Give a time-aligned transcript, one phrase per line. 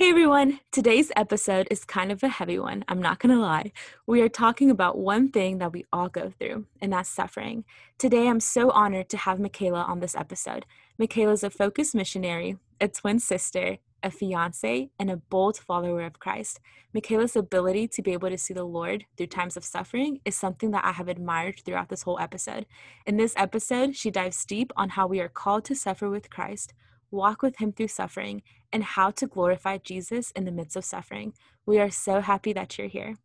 [0.00, 3.70] Hey everyone, today's episode is kind of a heavy one, I'm not gonna lie.
[4.06, 7.66] We are talking about one thing that we all go through, and that's suffering.
[7.98, 10.64] Today I'm so honored to have Michaela on this episode.
[10.96, 16.60] Michaela's a focused missionary, a twin sister, a fiance, and a bold follower of Christ.
[16.94, 20.70] Michaela's ability to be able to see the Lord through times of suffering is something
[20.70, 22.64] that I have admired throughout this whole episode.
[23.04, 26.72] In this episode, she dives deep on how we are called to suffer with Christ
[27.10, 28.42] walk with Him through suffering,
[28.72, 31.32] and how to glorify Jesus in the midst of suffering.
[31.66, 33.16] We are so happy that you're here.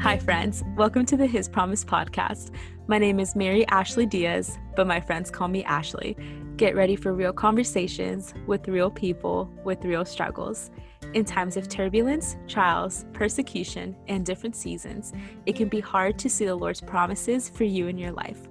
[0.00, 0.64] Hi, friends.
[0.76, 2.52] Welcome to the His Promise podcast.
[2.86, 6.16] My name is Mary Ashley Diaz, but my friends call me Ashley.
[6.56, 10.70] Get ready for real conversations with real people with real struggles.
[11.14, 15.12] In times of turbulence, trials, persecution, and different seasons,
[15.44, 18.48] it can be hard to see the Lord's promises for you in your life.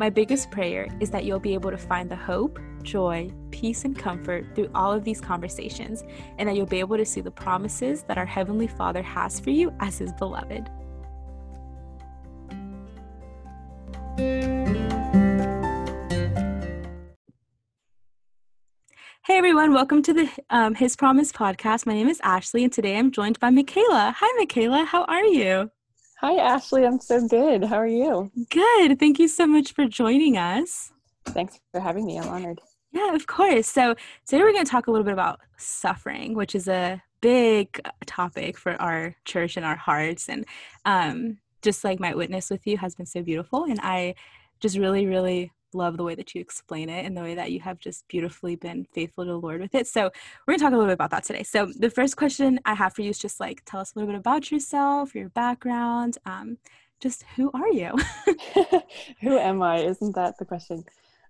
[0.00, 3.94] My biggest prayer is that you'll be able to find the hope, joy, peace, and
[3.94, 6.04] comfort through all of these conversations,
[6.38, 9.50] and that you'll be able to see the promises that our Heavenly Father has for
[9.50, 10.70] you as His beloved.
[19.26, 21.84] Hey everyone, welcome to the um, His Promise podcast.
[21.84, 24.14] My name is Ashley, and today I'm joined by Michaela.
[24.16, 24.86] Hi, Michaela.
[24.86, 25.70] How are you?
[26.20, 26.84] Hi, Ashley.
[26.84, 27.64] I'm so good.
[27.64, 28.30] How are you?
[28.50, 28.98] Good.
[29.00, 30.92] Thank you so much for joining us.
[31.24, 32.18] Thanks for having me.
[32.18, 32.60] I'm honored.
[32.92, 33.66] Yeah, of course.
[33.66, 33.94] So,
[34.26, 38.58] today we're going to talk a little bit about suffering, which is a big topic
[38.58, 40.28] for our church and our hearts.
[40.28, 40.44] And
[40.84, 43.64] um, just like my witness with you has been so beautiful.
[43.64, 44.14] And I
[44.60, 47.60] just really, really love the way that you explain it and the way that you
[47.60, 49.86] have just beautifully been faithful to the Lord with it.
[49.86, 50.10] So
[50.46, 51.42] we're gonna talk a little bit about that today.
[51.42, 54.12] So the first question I have for you is just like tell us a little
[54.12, 56.58] bit about yourself, your background, um,
[57.00, 57.94] just who are you?
[59.20, 59.78] who am I?
[59.78, 60.84] Isn't that the question?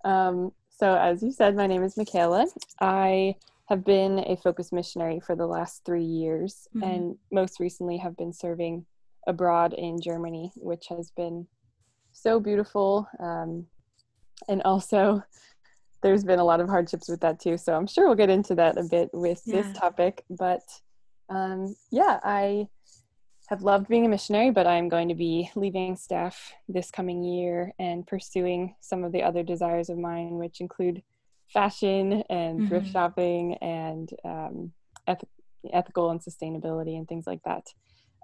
[0.05, 2.47] Um, so as you said, my name is Michaela.
[2.81, 6.83] I have been a focus missionary for the last three years, mm-hmm.
[6.83, 8.85] and most recently have been serving
[9.27, 11.47] abroad in Germany, which has been
[12.12, 13.06] so beautiful.
[13.21, 13.67] Um,
[14.49, 15.23] and also
[16.03, 18.55] there's been a lot of hardships with that too so i'm sure we'll get into
[18.55, 19.62] that a bit with yeah.
[19.62, 20.62] this topic but
[21.28, 22.67] um, yeah i
[23.49, 27.73] have loved being a missionary but i'm going to be leaving staff this coming year
[27.79, 31.03] and pursuing some of the other desires of mine which include
[31.49, 32.69] fashion and mm-hmm.
[32.69, 34.73] thrift shopping and um,
[35.09, 35.25] eth-
[35.73, 37.67] ethical and sustainability and things like that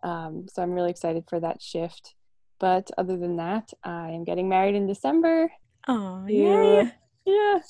[0.02, 2.14] um, so i'm really excited for that shift
[2.58, 5.50] but other than that i am getting married in december
[5.86, 6.90] Oh, yeah.
[7.24, 7.60] Yeah.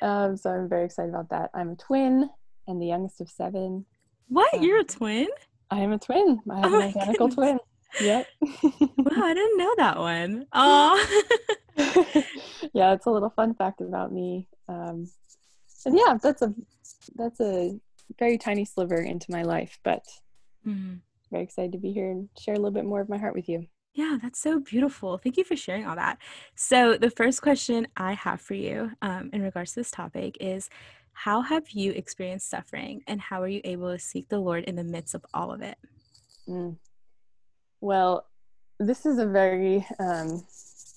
[0.00, 1.50] Um, so I'm very excited about that.
[1.54, 2.30] I'm a twin
[2.66, 3.84] and the youngest of seven.
[4.28, 4.52] What?
[4.54, 5.28] Um, You're a twin?
[5.70, 6.40] I am a twin.
[6.50, 7.58] I have oh an identical twin.
[8.00, 8.26] Yep.
[8.40, 10.46] wow, I didn't know that one.
[10.52, 11.94] Oh.
[12.74, 14.48] yeah, it's a little fun fact about me.
[14.68, 15.08] Um,
[15.86, 16.52] and yeah, that's a
[17.14, 17.78] that's a
[18.18, 20.02] very tiny sliver into my life, but
[20.66, 20.94] mm-hmm.
[21.30, 23.48] very excited to be here and share a little bit more of my heart with
[23.48, 23.66] you.
[23.98, 25.18] Yeah, that's so beautiful.
[25.18, 26.18] Thank you for sharing all that.
[26.54, 30.70] So, the first question I have for you um, in regards to this topic is
[31.14, 34.76] How have you experienced suffering and how are you able to seek the Lord in
[34.76, 35.78] the midst of all of it?
[36.48, 36.76] Mm.
[37.80, 38.24] Well,
[38.78, 40.46] this is a very um,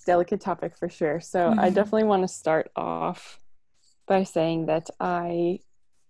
[0.05, 1.19] delicate topic for sure.
[1.19, 1.59] So, mm-hmm.
[1.59, 3.39] I definitely want to start off
[4.07, 5.61] by saying that I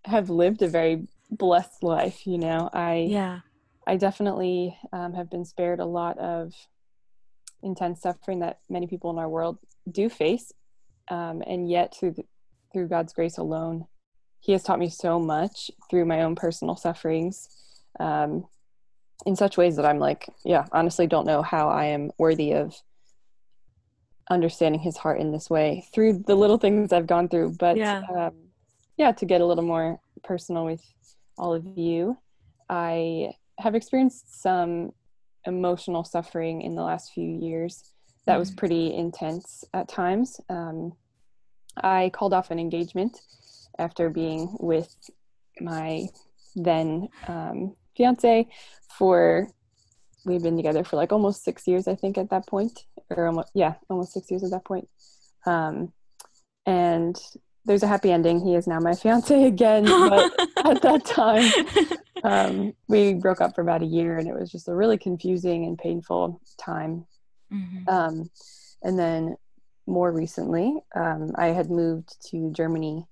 [0.03, 2.27] have lived a very blessed life.
[2.27, 3.07] You know, I.
[3.09, 3.39] Yeah.
[3.87, 6.53] I definitely um, have been spared a lot of
[7.63, 9.57] intense suffering that many people in our world
[9.89, 10.51] do face.
[11.09, 12.23] Um, and yet through the,
[12.71, 13.85] through god's grace alone
[14.39, 17.49] he has taught me so much through my own personal sufferings
[17.99, 18.45] um,
[19.25, 22.73] in such ways that i'm like yeah honestly don't know how i am worthy of
[24.29, 27.53] understanding his heart in this way through the little things i've gone through.
[27.59, 28.33] But yeah, um,
[28.97, 30.81] yeah to get a little more personal with
[31.37, 32.17] all of you
[32.69, 34.91] i have experienced some
[35.45, 37.91] emotional suffering in the last few years
[38.25, 38.57] that was mm.
[38.57, 40.39] pretty intense at times.
[40.49, 40.93] Um,
[41.81, 43.19] I called off an engagement
[43.79, 44.93] after being with
[45.59, 46.07] my
[46.55, 48.47] then um, fiance
[48.97, 49.47] for
[50.25, 53.49] we've been together for like almost six years, I think, at that point, or almost
[53.55, 54.87] yeah, almost six years at that point.
[55.45, 55.91] Um,
[56.65, 57.17] and
[57.65, 58.39] there's a happy ending.
[58.45, 60.31] He is now my fiance again, but
[60.65, 61.51] at that time,
[62.23, 65.65] um, we broke up for about a year, and it was just a really confusing
[65.65, 67.05] and painful time.
[67.51, 67.89] Mm-hmm.
[67.89, 68.29] Um,
[68.83, 69.35] and then
[69.87, 73.05] more recently, um, I had moved to Germany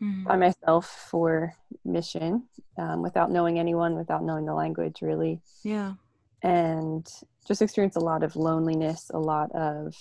[0.00, 0.24] mm-hmm.
[0.24, 1.54] by myself for
[1.84, 2.44] mission,
[2.76, 5.40] um, without knowing anyone, without knowing the language, really.
[5.64, 5.94] Yeah.
[6.42, 7.06] And
[7.46, 9.94] just experienced a lot of loneliness, a lot of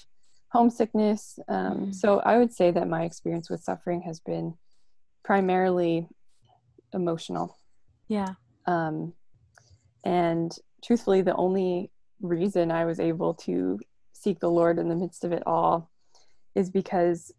[0.49, 1.39] homesickness.
[1.47, 1.95] Um, mm.
[1.95, 4.55] So I would say that my experience with suffering has been
[5.23, 6.07] primarily
[6.93, 7.57] emotional.
[8.07, 8.33] Yeah.
[8.65, 9.13] Um,
[10.03, 11.91] and truthfully, the only
[12.21, 13.79] reason I was able to
[14.13, 15.91] seek the Lord in the midst of it all
[16.55, 17.31] is because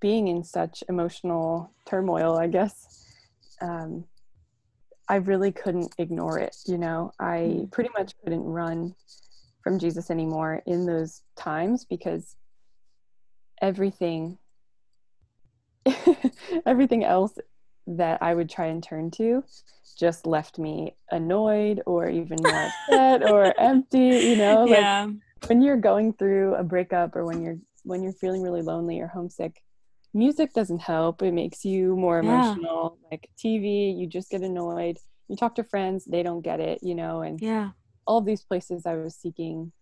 [0.00, 3.06] being in such emotional turmoil, I guess,
[3.60, 4.04] um,
[5.08, 6.56] I really couldn't ignore it.
[6.66, 7.64] You know, I mm-hmm.
[7.66, 8.94] pretty much couldn't run
[9.62, 12.36] from Jesus anymore in those times because
[13.60, 14.38] everything
[16.66, 17.38] everything else
[17.86, 19.42] that I would try and turn to
[19.98, 24.64] just left me annoyed or even more upset or empty, you know?
[24.64, 25.08] Like yeah.
[25.46, 29.06] when you're going through a breakup or when you're when you're feeling really lonely or
[29.06, 29.62] homesick,
[30.12, 31.22] music doesn't help.
[31.22, 32.98] It makes you more emotional.
[33.02, 33.08] Yeah.
[33.10, 34.98] Like TV, you just get annoyed.
[35.28, 37.70] You talk to friends, they don't get it, you know, and yeah.
[38.06, 39.72] all of these places I was seeking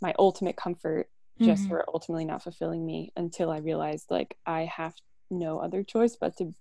[0.00, 1.08] my ultimate comfort
[1.40, 1.72] just mm-hmm.
[1.72, 4.94] were ultimately not fulfilling me until I realized like I have
[5.30, 6.54] no other choice but to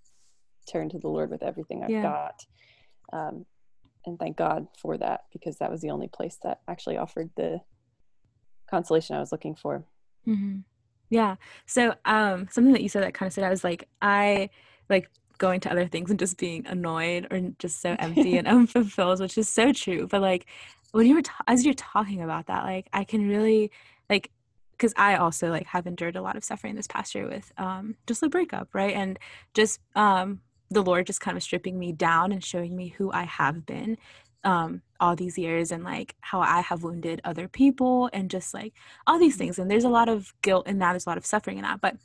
[0.72, 2.02] turn to the Lord with everything I've yeah.
[2.02, 2.46] got.
[3.12, 3.46] Um,
[4.06, 7.60] and thank God for that because that was the only place that actually offered the
[8.70, 9.84] consolation I was looking for.
[10.28, 10.60] Mm-hmm.
[11.10, 11.36] Yeah.
[11.66, 14.50] So um, something that you said that kind of said I was like I
[14.90, 15.10] like
[15.40, 19.38] going to other things and just being annoyed or just so empty and unfulfilled, which
[19.38, 20.08] is so true.
[20.08, 20.46] But like
[20.92, 23.72] when you were as you're talking about that, like I can really
[24.80, 27.96] because I also like have endured a lot of suffering this past year with um,
[28.08, 28.96] just a breakup, right?
[28.96, 29.20] And
[29.54, 30.40] just um,
[30.72, 33.98] the Lord just kind of stripping me down and showing me who I have been
[34.46, 38.74] um, all these years and like how I have wounded other people and just like
[39.06, 39.60] all these things.
[39.60, 41.82] And there's a lot of guilt in that, there's a lot of suffering in that.
[41.82, 41.98] But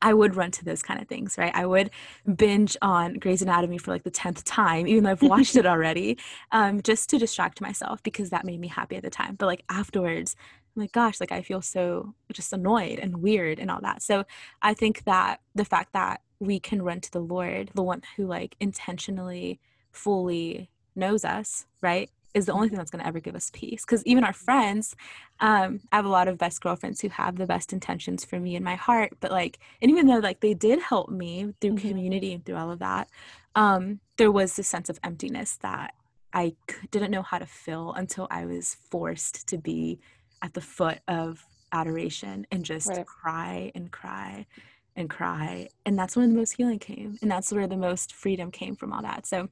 [0.00, 1.52] I would run to those kind of things, right?
[1.54, 1.90] I would
[2.36, 6.18] binge on Grey's Anatomy for like the 10th time, even though I've watched it already,
[6.52, 9.34] um, just to distract myself because that made me happy at the time.
[9.36, 10.36] But like afterwards,
[10.76, 14.02] Like, gosh, like I feel so just annoyed and weird and all that.
[14.02, 14.24] So
[14.60, 18.26] I think that the fact that we can run to the Lord, the one who
[18.26, 19.60] like intentionally,
[19.92, 22.10] fully knows us, right?
[22.34, 23.84] Is the only thing that's going to ever give us peace.
[23.84, 24.96] Because even our friends,
[25.38, 28.56] um, I have a lot of best girlfriends who have the best intentions for me
[28.56, 29.12] in my heart.
[29.20, 31.88] But like, and even though like they did help me through mm-hmm.
[31.88, 33.08] community and through all of that,
[33.54, 35.94] um, there was this sense of emptiness that
[36.32, 36.54] I
[36.90, 40.00] didn't know how to fill until I was forced to be
[40.44, 43.06] at the foot of adoration and just right.
[43.06, 44.46] cry and cry
[44.94, 45.68] and cry.
[45.84, 47.18] And that's when the most healing came.
[47.22, 49.26] And that's where the most freedom came from all that.
[49.26, 49.48] So,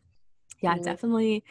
[0.60, 0.84] yeah, mm-hmm.
[0.84, 1.44] definitely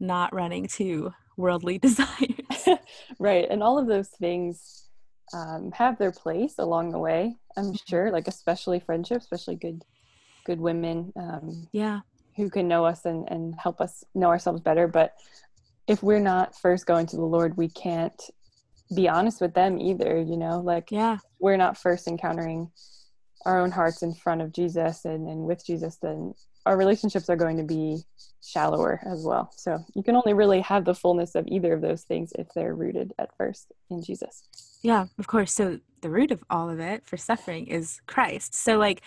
[0.00, 2.68] not running to worldly desires.
[3.18, 3.46] right.
[3.48, 4.88] And all of those things
[5.32, 7.76] um, have their place along the way, I'm mm-hmm.
[7.88, 9.84] sure, like especially friendship, especially good
[10.48, 12.00] good women um, yeah
[12.34, 15.12] who can know us and, and help us know ourselves better but
[15.86, 18.30] if we're not first going to the lord we can't
[18.94, 21.18] be honest with them either you know like yeah.
[21.40, 22.70] we're not first encountering
[23.44, 26.34] our own hearts in front of jesus and, and with jesus then
[26.68, 27.98] our relationships are going to be
[28.44, 29.50] shallower as well.
[29.56, 32.74] So you can only really have the fullness of either of those things if they're
[32.74, 34.42] rooted at first in jesus.
[34.82, 35.52] Yeah of course.
[35.52, 38.54] So the root of all of it for suffering is christ.
[38.54, 39.00] So like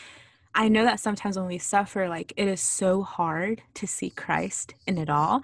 [0.56, 4.74] i know that sometimes when we suffer like it is so hard to see christ
[4.88, 5.42] in it all.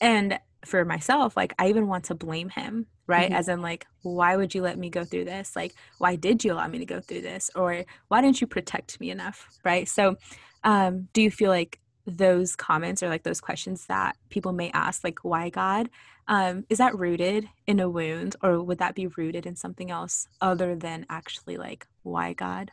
[0.00, 3.30] And for myself like i even want to blame him right?
[3.30, 3.38] Mm-hmm.
[3.38, 5.54] as in like why would you let me go through this?
[5.56, 7.50] Like why did you allow me to go through this?
[7.54, 9.48] Or why didn't you protect me enough?
[9.64, 9.88] Right?
[9.88, 10.16] So
[10.62, 15.04] um do you feel like those comments or like those questions that people may ask
[15.04, 15.90] like why god?
[16.28, 20.28] Um is that rooted in a wound or would that be rooted in something else
[20.40, 22.70] other than actually like why god?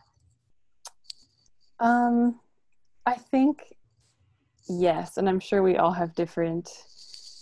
[1.79, 2.39] Um
[3.05, 3.63] i think
[4.69, 6.69] yes and i'm sure we all have different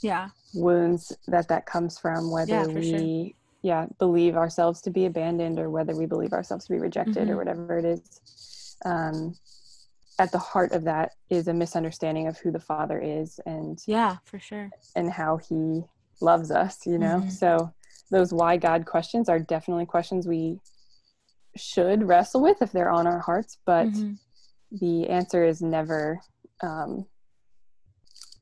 [0.02, 3.30] yeah wounds that that comes from whether yeah, we sure.
[3.62, 7.32] yeah believe ourselves to be abandoned or whether we believe ourselves to be rejected mm-hmm.
[7.32, 9.36] or whatever it is um,
[10.18, 14.18] at the heart of that is a misunderstanding of who the father is and yeah
[14.26, 15.82] for sure and how he
[16.22, 17.30] loves us you know mm-hmm.
[17.30, 17.72] so
[18.12, 20.60] those why god questions are definitely questions we
[21.56, 24.14] should wrestle with if they're on our hearts but mm-hmm.
[24.72, 26.20] the answer is never
[26.62, 27.06] um,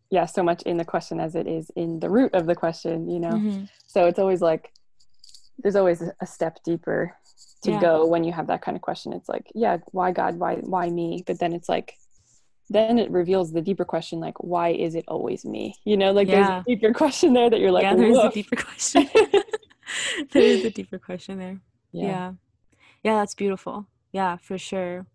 [0.09, 3.09] yeah so much in the question as it is in the root of the question
[3.09, 3.63] you know mm-hmm.
[3.85, 4.71] so it's always like
[5.59, 7.15] there's always a step deeper
[7.63, 7.81] to yeah.
[7.81, 10.89] go when you have that kind of question it's like yeah why god why why
[10.89, 11.95] me but then it's like
[12.69, 16.27] then it reveals the deeper question like why is it always me you know like
[16.27, 16.35] yeah.
[16.35, 18.31] there's a deeper question there that you're like yeah there's Woof.
[18.31, 19.09] a deeper question
[20.31, 21.59] there is a deeper question there
[21.91, 22.05] yeah.
[22.05, 22.31] yeah
[23.03, 25.05] yeah that's beautiful yeah for sure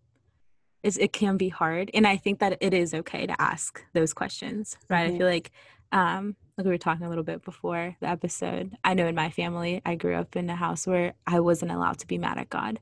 [0.83, 4.13] is it can be hard and i think that it is okay to ask those
[4.13, 5.15] questions right mm-hmm.
[5.15, 5.51] i feel like
[5.91, 9.29] um like we were talking a little bit before the episode i know in my
[9.29, 12.49] family i grew up in a house where i wasn't allowed to be mad at
[12.49, 12.79] god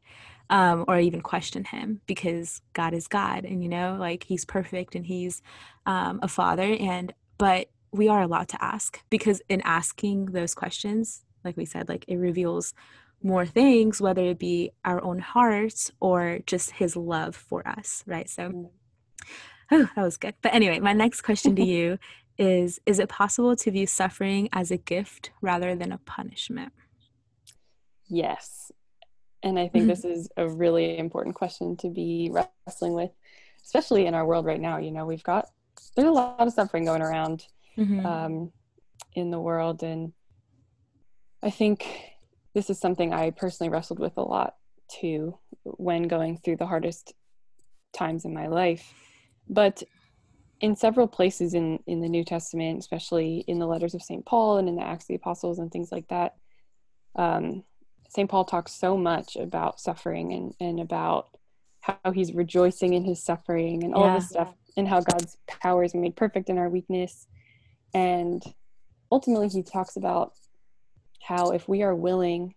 [0.51, 4.95] um, or even question him because God is God and you know like he's perfect
[4.95, 5.41] and he's
[5.85, 11.23] um, a father and but we are allowed to ask because in asking those questions
[11.43, 12.73] like we said like it reveals
[13.23, 18.29] more things whether it be our own hearts or just his love for us right?
[18.29, 18.71] So
[19.71, 20.35] oh that was good.
[20.41, 21.97] But anyway my next question to you
[22.37, 26.73] is is it possible to view suffering as a gift rather than a punishment?
[28.07, 28.71] Yes.
[29.43, 33.11] And i think this is a really important question to be wrestling with
[33.63, 35.47] especially in our world right now you know we've got
[35.95, 37.45] there's a lot of suffering going around
[37.77, 38.05] mm-hmm.
[38.05, 38.51] um,
[39.13, 39.83] in the world.
[39.83, 40.13] And
[41.43, 41.87] i think
[42.53, 44.55] this is something i personally wrestled with a lot
[44.89, 47.13] too when going through the hardest
[47.93, 48.93] times in my life
[49.49, 49.83] but
[50.61, 54.57] in several places in in the New Testament, especially in the letters of Saint Paul
[54.57, 56.35] and in the Acts of the Apostles and things like that,
[57.15, 57.63] um,
[58.09, 61.29] Saint Paul talks so much about suffering and and about
[61.81, 64.15] how he's rejoicing in his suffering and all yeah.
[64.15, 67.27] this stuff, and how God's power is made perfect in our weakness,
[67.93, 68.43] and
[69.11, 70.33] ultimately he talks about
[71.21, 72.55] how if we are willing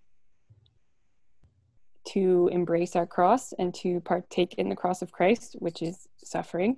[2.08, 6.76] to embrace our cross and to partake in the cross of Christ, which is suffering,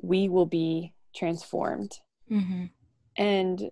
[0.00, 1.92] we will be transformed.
[2.30, 2.66] Mm-hmm.
[3.16, 3.70] And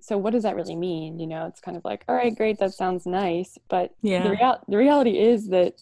[0.00, 1.18] so what does that really mean?
[1.18, 3.58] You know, it's kind of like, all right, great, that sounds nice.
[3.68, 4.22] But yeah.
[4.22, 5.74] the, real- the reality is that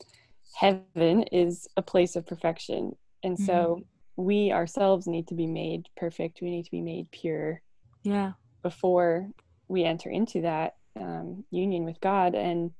[0.55, 2.97] heaven is a place of perfection.
[3.23, 3.47] And mm-hmm.
[3.47, 3.83] so
[4.17, 6.41] we ourselves need to be made perfect.
[6.43, 7.63] We need to be made pure.
[8.03, 8.33] Yeah.
[8.63, 9.29] Before
[9.69, 12.35] we enter into that um, union with God.
[12.35, 12.73] And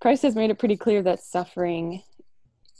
[0.00, 2.02] Christ has made it pretty clear that suffering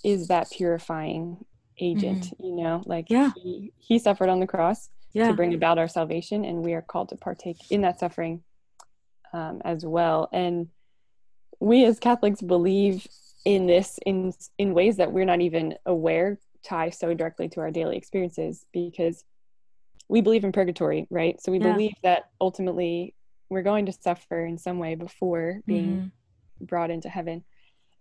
[0.04, 1.44] is that purifying
[1.78, 2.44] agent mm-hmm.
[2.44, 3.30] you know like yeah.
[3.36, 5.28] he, he suffered on the cross yeah.
[5.28, 8.42] to bring about our salvation and we are called to partake in that suffering
[9.32, 10.68] um, as well and
[11.60, 13.06] we as catholics believe
[13.44, 17.70] in this in in ways that we're not even aware tie so directly to our
[17.70, 19.24] daily experiences because
[20.08, 21.72] we believe in purgatory right so we yeah.
[21.72, 23.14] believe that ultimately
[23.52, 26.64] we're going to suffer in some way before being mm-hmm.
[26.64, 27.44] brought into heaven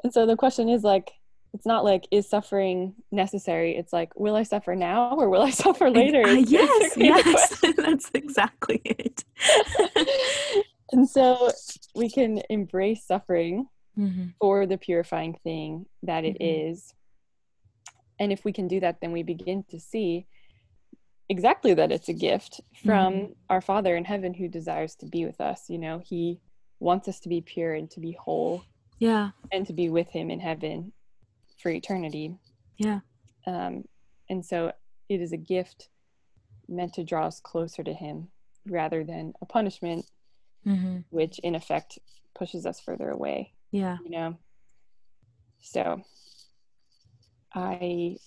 [0.03, 1.11] and so the question is like
[1.53, 5.49] it's not like is suffering necessary it's like will i suffer now or will i
[5.65, 9.23] suffer later uh, yes yes that's exactly it
[10.91, 11.51] and so
[11.95, 13.67] we can embrace suffering
[13.97, 14.27] mm-hmm.
[14.39, 16.71] for the purifying thing that it mm-hmm.
[16.71, 16.93] is.
[18.19, 20.25] and if we can do that then we begin to see
[21.31, 23.31] exactly that it's a gift from mm-hmm.
[23.49, 26.39] our father in heaven who desires to be with us you know he
[26.79, 28.63] wants us to be pure and to be whole
[28.99, 30.91] yeah and to be with him in heaven
[31.61, 32.35] for eternity.
[32.77, 32.99] Yeah.
[33.45, 33.85] Um,
[34.29, 34.71] and so
[35.09, 35.89] it is a gift
[36.67, 38.29] meant to draw us closer to Him
[38.67, 40.05] rather than a punishment,
[40.65, 40.99] mm-hmm.
[41.09, 41.99] which in effect
[42.33, 43.53] pushes us further away.
[43.71, 43.97] Yeah.
[44.03, 44.37] You know?
[45.59, 46.01] So
[47.53, 48.17] I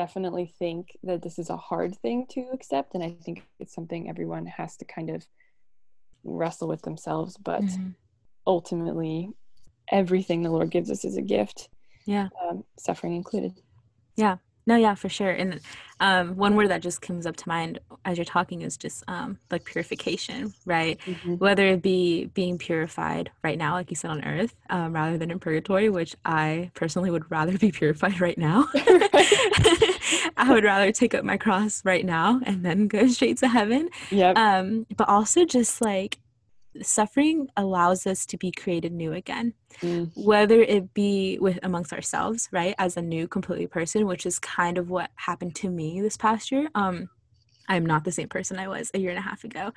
[0.00, 2.94] definitely think that this is a hard thing to accept.
[2.94, 5.26] And I think it's something everyone has to kind of
[6.24, 7.36] wrestle with themselves.
[7.36, 7.90] But mm-hmm.
[8.46, 9.30] ultimately,
[9.90, 11.68] everything the Lord gives us is a gift
[12.08, 13.52] yeah um, suffering included
[14.16, 15.60] yeah no yeah for sure and
[16.00, 19.36] um, one word that just comes up to mind as you're talking is just um,
[19.50, 21.00] like purification right?
[21.04, 21.34] Mm-hmm.
[21.34, 25.32] whether it be being purified right now like you said on earth um, rather than
[25.32, 28.68] in purgatory which i personally would rather be purified right now.
[30.36, 33.88] I would rather take up my cross right now and then go straight to heaven.
[34.10, 36.18] Yeah um, but also just like
[36.82, 39.54] suffering allows us to be created new again.
[39.82, 40.10] Mm.
[40.14, 44.78] whether it be with amongst ourselves right as a new completely person which is kind
[44.78, 47.08] of what happened to me this past year um
[47.68, 49.70] i'm not the same person i was a year and a half ago.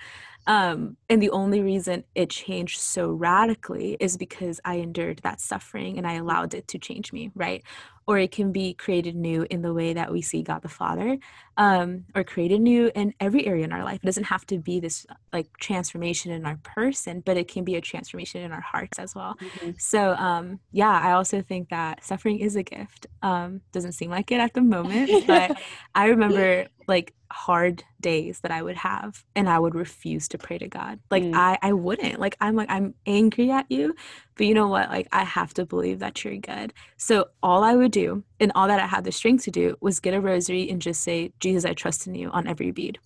[0.47, 5.97] Um and the only reason it changed so radically is because i endured that suffering
[5.97, 7.63] and i allowed it to change me right
[8.11, 11.17] or it can be created new in the way that we see God the Father,
[11.55, 14.01] um, or created new in every area in our life.
[14.03, 17.75] It doesn't have to be this like transformation in our person, but it can be
[17.75, 19.35] a transformation in our hearts as well.
[19.39, 19.71] Mm-hmm.
[19.77, 23.07] So, um, yeah, I also think that suffering is a gift.
[23.21, 25.57] Um, doesn't seem like it at the moment, but
[25.95, 30.57] I remember like hard days that I would have and I would refuse to pray
[30.57, 30.99] to God.
[31.09, 31.33] Like mm.
[31.35, 32.19] I I wouldn't.
[32.19, 33.95] Like I'm like I'm angry at you,
[34.35, 34.89] but you know what?
[34.89, 36.73] Like I have to believe that you're good.
[36.97, 39.99] So all I would do and all that I had the strength to do was
[39.99, 42.99] get a rosary and just say, "Jesus, I trust in you" on every bead.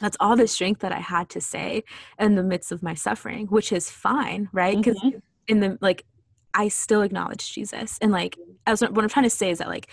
[0.00, 1.84] That's all the strength that I had to say
[2.18, 4.76] in the midst of my suffering, which is fine, right?
[4.76, 5.18] Because mm-hmm.
[5.48, 6.04] in the like
[6.52, 7.98] I still acknowledge Jesus.
[8.00, 9.88] And like as what I'm trying to say is that like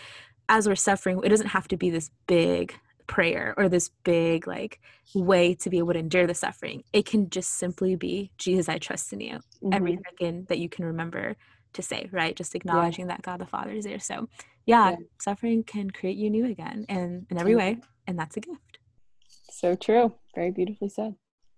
[0.49, 2.75] as we're suffering, it doesn't have to be this big
[3.11, 4.79] prayer or this big like
[5.13, 6.81] way to be able to endure the suffering.
[6.93, 9.33] It can just simply be, Jesus, I trust in you.
[9.61, 9.73] Mm-hmm.
[9.73, 11.35] Every second that you can remember
[11.73, 12.35] to say, right?
[12.35, 13.15] Just acknowledging yeah.
[13.15, 13.99] that God the Father is there.
[13.99, 14.29] So,
[14.65, 18.39] yeah, yeah, suffering can create you new again and in every way, and that's a
[18.39, 18.79] gift.
[19.51, 20.13] So true.
[20.33, 21.15] Very beautifully said.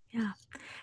[0.10, 0.32] Yeah.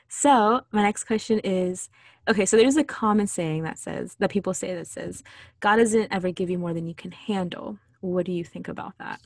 [0.08, 1.88] So, my next question is
[2.28, 5.24] okay, so there's a common saying that says, that people say that says,
[5.58, 7.78] God doesn't ever give you more than you can handle.
[8.02, 9.20] What do you think about that?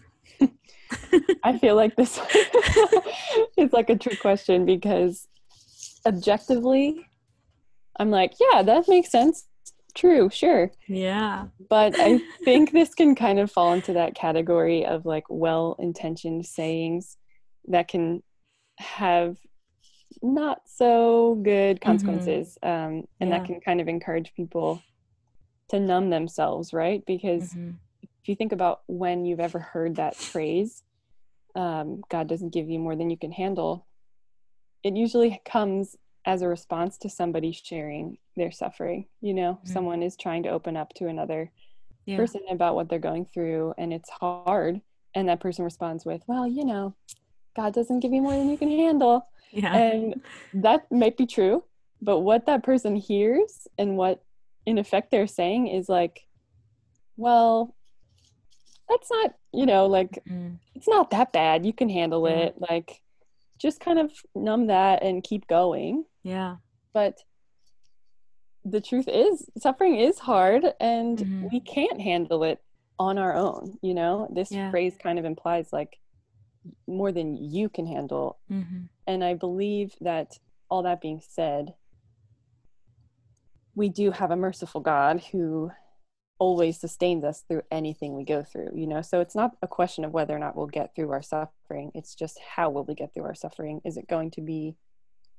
[1.42, 2.20] I feel like this
[3.56, 5.26] is like a trick question because
[6.06, 7.06] objectively,
[7.98, 9.46] I'm like, yeah, that makes sense.
[9.94, 10.72] True, sure.
[10.88, 11.46] Yeah.
[11.70, 16.46] But I think this can kind of fall into that category of like well intentioned
[16.46, 17.16] sayings
[17.68, 18.22] that can
[18.78, 19.36] have
[20.20, 21.88] not so good mm-hmm.
[21.88, 22.58] consequences.
[22.62, 22.86] Mm-hmm.
[22.96, 23.38] Um, and yeah.
[23.38, 24.82] that can kind of encourage people
[25.70, 27.02] to numb themselves, right?
[27.06, 27.70] Because mm-hmm.
[28.24, 30.82] If you think about when you've ever heard that phrase,
[31.54, 33.86] um, God doesn't give you more than you can handle,
[34.82, 39.04] it usually comes as a response to somebody sharing their suffering.
[39.20, 39.70] You know, mm-hmm.
[39.70, 41.52] someone is trying to open up to another
[42.06, 42.16] yeah.
[42.16, 44.80] person about what they're going through, and it's hard.
[45.14, 46.94] And that person responds with, Well, you know,
[47.54, 49.28] God doesn't give you more than you can handle.
[49.50, 49.76] Yeah.
[49.76, 50.22] And
[50.54, 51.62] that might be true.
[52.00, 54.24] But what that person hears and what
[54.64, 56.22] in effect they're saying is like,
[57.16, 57.74] well,
[58.88, 60.58] that's not, you know, like mm.
[60.74, 61.64] it's not that bad.
[61.64, 62.36] You can handle yeah.
[62.36, 62.54] it.
[62.58, 63.00] Like
[63.58, 66.04] just kind of numb that and keep going.
[66.22, 66.56] Yeah.
[66.92, 67.18] But
[68.64, 71.48] the truth is suffering is hard and mm-hmm.
[71.52, 72.60] we can't handle it
[72.98, 74.28] on our own, you know?
[74.32, 74.70] This yeah.
[74.70, 75.98] phrase kind of implies like
[76.86, 78.38] more than you can handle.
[78.50, 78.84] Mm-hmm.
[79.06, 80.38] And I believe that
[80.70, 81.74] all that being said,
[83.74, 85.70] we do have a merciful God who
[86.38, 89.02] always sustains us through anything we go through, you know?
[89.02, 91.92] So it's not a question of whether or not we'll get through our suffering.
[91.94, 93.80] It's just how will we get through our suffering?
[93.84, 94.76] Is it going to be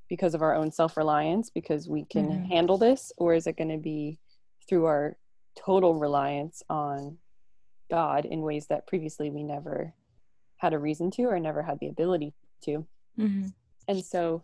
[0.10, 2.46] because of our own self reliance, because we can mm-hmm.
[2.46, 4.20] handle this, or is it going to be
[4.68, 5.18] through our
[5.56, 7.18] total reliance on
[7.90, 9.94] God in ways that previously we never
[10.58, 12.34] had a reason to or never had the ability
[12.64, 12.86] to.
[13.20, 13.48] Mm-hmm.
[13.88, 14.44] And so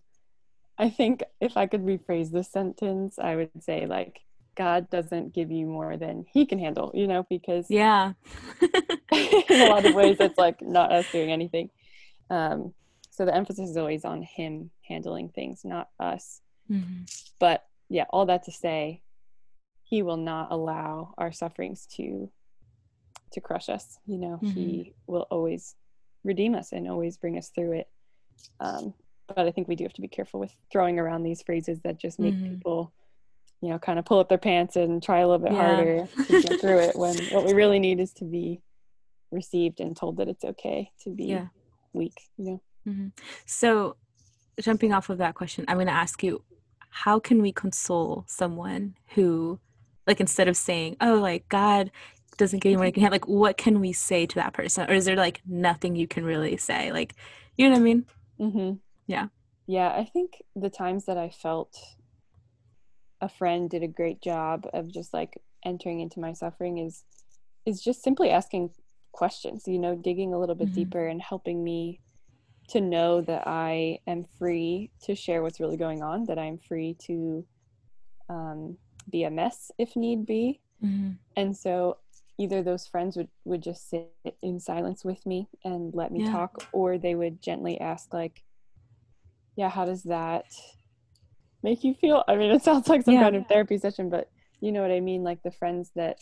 [0.78, 4.22] I think if I could rephrase this sentence, I would say, like,
[4.56, 8.14] God doesn't give you more than he can handle, you know, because yeah,
[8.62, 11.70] in a lot of ways, it's like not us doing anything.
[12.30, 12.74] Um,
[13.12, 16.42] so the emphasis is always on him handling things, not us.
[16.70, 17.04] Mm-hmm.
[17.40, 19.02] But yeah, all that to say,
[19.84, 22.32] he will not allow our sufferings to
[23.34, 23.98] to crush us.
[24.06, 24.50] You know, mm-hmm.
[24.50, 25.76] he will always
[26.24, 27.88] redeem us and always bring us through it.
[28.60, 28.94] Um,
[29.28, 32.00] but I think we do have to be careful with throwing around these phrases that
[32.00, 32.56] just make mm-hmm.
[32.56, 32.94] people,
[33.62, 35.66] you know, kind of pull up their pants and try a little bit yeah.
[35.66, 36.96] harder to get through it.
[36.96, 38.62] When what we really need is to be
[39.32, 41.48] received and told that it's okay to be yeah.
[41.94, 42.20] weak.
[42.38, 42.62] You know.
[42.88, 43.08] Mm-hmm.
[43.46, 43.98] So,
[44.60, 46.44] jumping off of that question, I'm going to ask you,
[46.90, 49.60] how can we console someone who,
[50.08, 51.92] like, instead of saying, "Oh, like God
[52.38, 54.90] doesn't give you more you can have like what can we say to that person
[54.90, 57.14] or is there like nothing you can really say like
[57.56, 58.06] you know what i mean
[58.40, 58.74] mm-hmm.
[59.06, 59.28] yeah
[59.68, 61.78] yeah i think the times that i felt
[63.22, 67.04] a friend did a great job of just like entering into my suffering is
[67.66, 68.72] is just simply asking
[69.12, 70.76] questions you know digging a little bit mm-hmm.
[70.76, 72.00] deeper and helping me
[72.68, 76.96] to know that i am free to share what's really going on that i'm free
[77.00, 77.46] to
[78.30, 78.78] um,
[79.10, 81.12] be a mess if need be mm-hmm.
[81.36, 81.98] and so
[82.38, 84.10] either those friends would would just sit
[84.42, 86.32] in silence with me and let me yeah.
[86.32, 88.44] talk or they would gently ask like
[89.58, 90.46] yeah how does that
[91.64, 93.24] make you feel i mean it sounds like some yeah.
[93.24, 96.18] kind of therapy session but you know what i mean like the friends that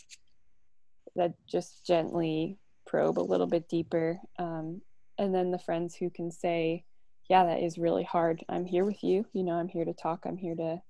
[1.16, 4.80] that just gently probe a little bit deeper um,
[5.18, 6.84] and then the friends who can say
[7.28, 10.24] yeah that is really hard i'm here with you you know i'm here to talk
[10.24, 10.80] i'm here to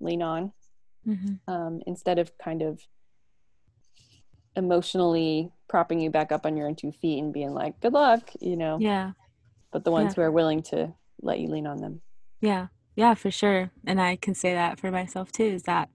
[0.00, 0.52] lean on
[1.06, 1.52] mm-hmm.
[1.52, 2.80] um, instead of kind of
[4.56, 8.30] emotionally propping you back up on your own two feet and being like, good luck,
[8.40, 8.78] you know?
[8.80, 9.12] Yeah.
[9.70, 10.14] But the ones yeah.
[10.16, 12.00] who are willing to let you lean on them.
[12.40, 12.68] Yeah.
[12.96, 13.70] Yeah, for sure.
[13.86, 15.90] And I can say that for myself too, is that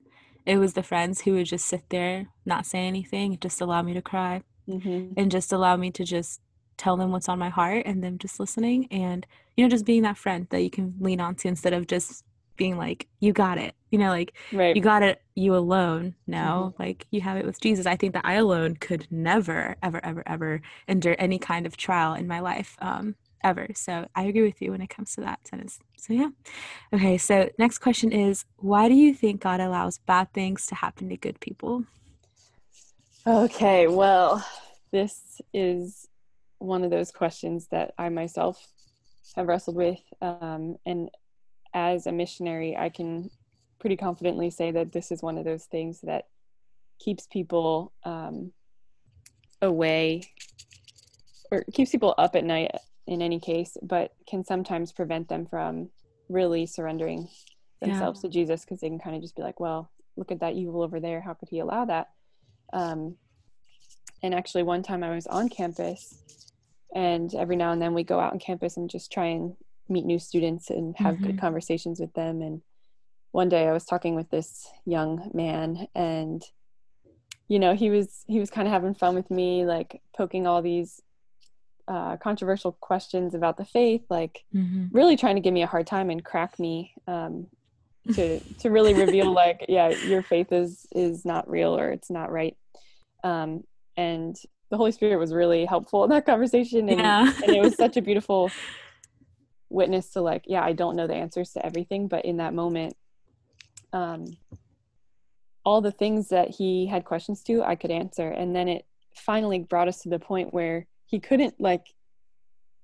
[0.45, 3.93] it was the friends who would just sit there, not say anything, just allow me
[3.93, 5.13] to cry mm-hmm.
[5.17, 6.41] and just allow me to just
[6.77, 9.25] tell them what's on my heart and them just listening and,
[9.57, 12.23] you know, just being that friend that you can lean on to instead of just
[12.61, 14.75] being like you got it you know like right.
[14.75, 16.83] you got it you alone no mm-hmm.
[16.83, 20.21] like you have it with jesus i think that i alone could never ever ever
[20.27, 23.67] ever endure any kind of trial in my life um ever.
[23.75, 25.79] So i agree with you when it comes to that sentence.
[25.97, 26.29] So yeah.
[26.93, 31.09] Okay so next question is why do you think god allows bad things to happen
[31.09, 31.83] to good people?
[33.25, 34.45] Okay well
[34.91, 36.07] this is
[36.59, 38.67] one of those questions that i myself
[39.35, 41.09] have wrestled with um, and
[41.73, 43.29] as a missionary, I can
[43.79, 46.25] pretty confidently say that this is one of those things that
[46.99, 48.51] keeps people um,
[49.61, 50.23] away
[51.51, 52.71] or keeps people up at night
[53.07, 55.89] in any case, but can sometimes prevent them from
[56.29, 57.27] really surrendering
[57.81, 58.29] themselves yeah.
[58.29, 60.81] to Jesus because they can kind of just be like, well, look at that evil
[60.81, 61.21] over there.
[61.21, 62.09] How could he allow that?
[62.73, 63.15] Um,
[64.23, 66.51] and actually, one time I was on campus,
[66.93, 69.55] and every now and then we go out on campus and just try and
[69.89, 71.27] meet new students and have mm-hmm.
[71.27, 72.41] good conversations with them.
[72.41, 72.61] And
[73.31, 76.43] one day I was talking with this young man, and
[77.47, 80.61] you know he was he was kind of having fun with me, like poking all
[80.61, 81.01] these
[81.87, 84.87] uh, controversial questions about the faith, like mm-hmm.
[84.91, 87.47] really trying to give me a hard time and crack me um,
[88.13, 92.31] to to really reveal like, yeah, your faith is is not real or it's not
[92.31, 92.55] right.
[93.23, 93.63] Um,
[93.97, 94.35] and
[94.69, 97.33] the Holy Spirit was really helpful in that conversation, and, yeah.
[97.43, 98.49] and it was such a beautiful
[99.69, 102.95] witness to like, yeah, I don't know the answers to everything, but in that moment,
[103.93, 104.25] um,
[105.63, 109.59] all the things that he had questions to, I could answer, and then it finally
[109.59, 111.93] brought us to the point where he couldn't like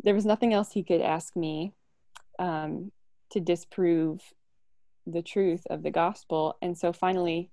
[0.03, 1.73] there was nothing else he could ask me
[2.37, 2.91] um,
[3.31, 4.21] to disprove
[5.07, 6.55] the truth of the gospel.
[6.61, 7.49] And so finally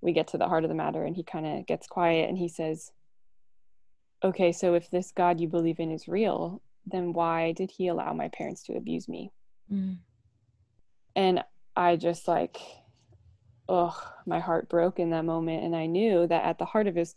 [0.00, 2.38] we get to the heart of the matter and he kind of gets quiet and
[2.38, 2.92] he says
[4.22, 8.12] okay so if this god you believe in is real then why did he allow
[8.12, 9.32] my parents to abuse me?
[9.72, 9.96] Mm.
[11.16, 11.42] and
[11.74, 12.58] i just like
[13.66, 15.64] oh my heart broke in that moment.
[15.64, 17.16] And i knew that at the heart of his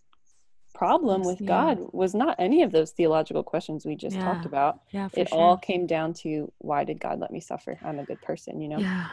[0.77, 1.47] problem with yeah.
[1.47, 4.23] God was not any of those theological questions we just yeah.
[4.23, 4.81] talked about.
[4.91, 5.37] Yeah, it sure.
[5.37, 7.79] all came down to why did God let me suffer?
[7.83, 8.77] I'm a good person, you know?
[8.77, 9.07] Yeah.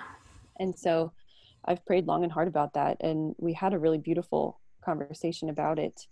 [0.61, 1.13] And so
[1.65, 2.99] I've prayed long and hard about that.
[3.01, 6.07] And we had a really beautiful conversation about it.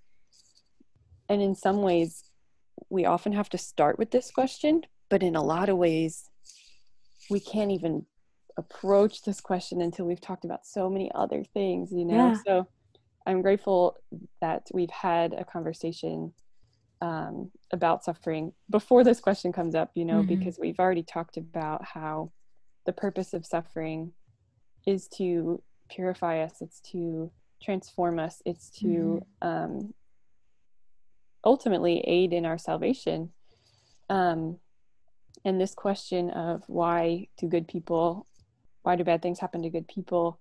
[1.29, 2.25] And in some ways,
[2.89, 6.31] we often have to start with this question, but in a lot of ways,
[7.29, 8.07] we can't even
[8.57, 12.29] approach this question until we've talked about so many other things, you know?
[12.29, 12.37] Yeah.
[12.47, 12.67] So
[13.27, 13.97] I'm grateful
[14.41, 16.33] that we've had a conversation
[17.01, 20.39] um, about suffering before this question comes up, you know, mm-hmm.
[20.39, 22.31] because we've already talked about how
[22.87, 24.13] the purpose of suffering
[24.87, 27.31] is to purify us, it's to
[27.63, 28.87] transform us, it's to
[29.43, 29.49] mm-hmm.
[29.49, 29.95] um,
[31.45, 33.31] ultimately aid in our salvation.
[34.09, 34.59] Um,
[35.45, 38.27] and this question of why do good people,
[38.83, 40.39] why do bad things happen to good people?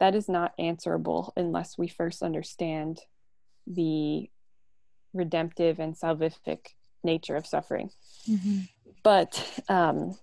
[0.00, 3.00] That is not answerable unless we first understand
[3.66, 4.28] the
[5.12, 6.68] redemptive and salvific
[7.04, 7.90] nature of suffering.
[8.28, 8.60] Mm-hmm.
[9.02, 10.18] But um,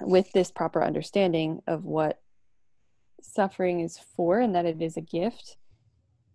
[0.00, 2.20] with this proper understanding of what
[3.22, 5.56] suffering is for and that it is a gift,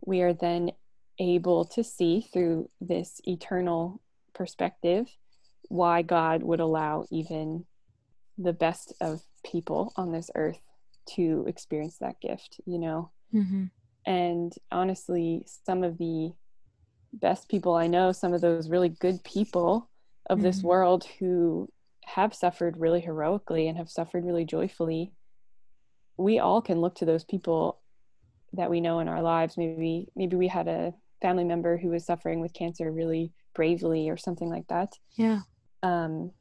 [0.05, 0.71] we are then
[1.19, 4.01] able to see through this eternal
[4.33, 5.07] perspective
[5.69, 7.65] why God would allow even
[8.37, 10.59] the best of people on this earth
[11.15, 13.11] to experience that gift, you know?
[13.33, 13.65] Mm-hmm.
[14.05, 16.31] And honestly, some of the
[17.13, 19.89] best people I know, some of those really good people
[20.29, 20.45] of mm-hmm.
[20.45, 21.69] this world who
[22.05, 25.11] have suffered really heroically and have suffered really joyfully,
[26.17, 27.81] we all can look to those people
[28.53, 29.57] that we know in our lives.
[29.57, 34.17] Maybe maybe we had a family member who was suffering with cancer really bravely or
[34.17, 34.93] something like that.
[35.15, 35.41] Yeah.
[35.81, 36.31] Um,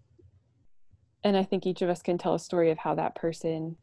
[1.22, 3.76] and I think each of us can tell a story of how that person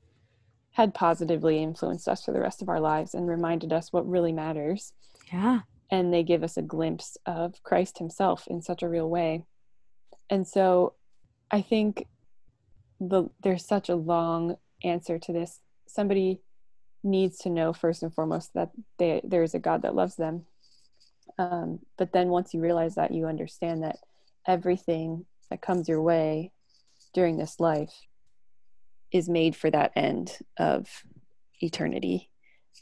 [0.71, 4.31] had positively influenced us for the rest of our lives and reminded us what really
[4.31, 4.93] matters.
[5.31, 5.61] Yeah.
[5.89, 9.43] And they give us a glimpse of Christ himself in such a real way.
[10.29, 10.93] And so
[11.49, 12.07] I think
[13.01, 15.59] the there's such a long answer to this.
[15.87, 16.39] Somebody
[17.03, 20.45] needs to know first and foremost that they, there's a God that loves them.
[21.37, 23.97] Um, but then once you realize that, you understand that
[24.47, 26.51] everything that comes your way
[27.13, 27.93] during this life
[29.11, 30.87] is made for that end of
[31.59, 32.29] eternity.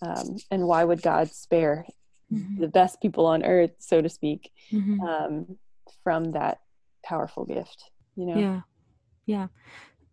[0.02, 1.86] Um, and why would God spare
[2.32, 2.62] mm-hmm.
[2.62, 5.02] the best people on earth, so to speak, mm-hmm.
[5.02, 5.58] um,
[6.04, 6.60] from that
[7.04, 7.92] powerful gift?
[8.16, 8.38] You know?
[8.38, 8.62] Yeah.
[9.26, 9.48] Yeah.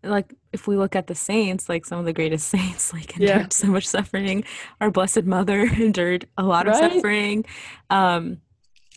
[0.03, 3.29] Like if we look at the saints, like some of the greatest saints, like endured
[3.29, 3.47] yeah.
[3.51, 4.45] so much suffering.
[4.81, 6.85] Our Blessed Mother endured a lot right?
[6.85, 7.45] of suffering.
[7.91, 8.39] Um,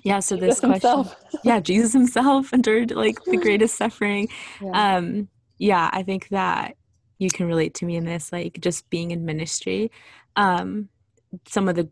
[0.04, 0.20] yeah.
[0.22, 1.16] So Jesus this question, himself.
[1.44, 4.30] yeah, Jesus himself endured like the greatest suffering.
[4.62, 4.98] Yeah.
[4.98, 5.28] Um,
[5.58, 6.78] yeah, I think that
[7.20, 9.92] you can relate to me in this like just being in ministry
[10.36, 10.90] um
[11.48, 11.88] some of the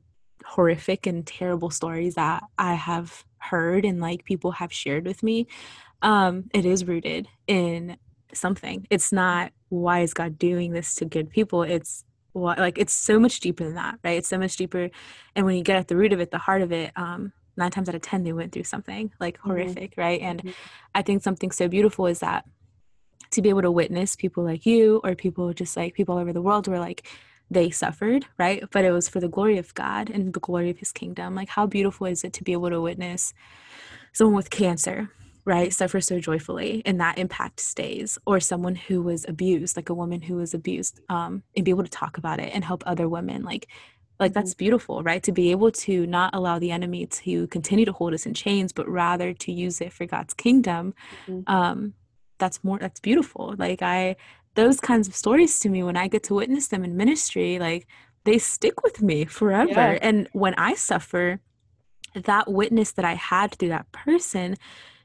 [0.46, 5.46] horrific and terrible stories that i have heard and like people have shared with me
[6.02, 7.98] um it is rooted in
[8.34, 12.94] something it's not why is god doing this to good people it's what like it's
[12.94, 14.90] so much deeper than that right it's so much deeper
[15.36, 17.72] and when you get at the root of it the heart of it um nine
[17.72, 19.50] times out of ten they went through something like mm-hmm.
[19.50, 20.02] horrific mm-hmm.
[20.02, 20.52] right and mm-hmm.
[20.94, 22.46] i think something so beautiful is that
[23.38, 26.34] to be able to witness people like you or people just like people all over
[26.34, 27.08] the world who are like
[27.52, 28.64] they suffered, right?
[28.72, 31.36] But it was for the glory of God and the glory of his kingdom.
[31.36, 33.34] Like, how beautiful is it to be able to witness
[34.14, 35.10] someone with cancer,
[35.46, 39.94] right, suffer so joyfully and that impact stays, or someone who was abused, like a
[39.94, 43.08] woman who was abused, um, and be able to talk about it and help other
[43.08, 43.44] women.
[43.44, 43.68] Like,
[44.20, 44.58] like that's Mhm.
[44.58, 48.26] beautiful right to be able to not allow the enemy to continue to hold us
[48.26, 50.94] in chains but rather to use it for god's kingdom
[51.28, 51.48] Mhm.
[51.48, 51.94] um
[52.38, 53.56] that's more that's beautiful.
[53.58, 54.16] Like i
[54.56, 57.86] those kinds of stories to me when i get to witness them in ministry like
[58.26, 59.70] they stick with me forever.
[59.72, 60.00] Yeah.
[60.02, 61.40] and when i suffer
[62.16, 64.56] that witness that i had through that person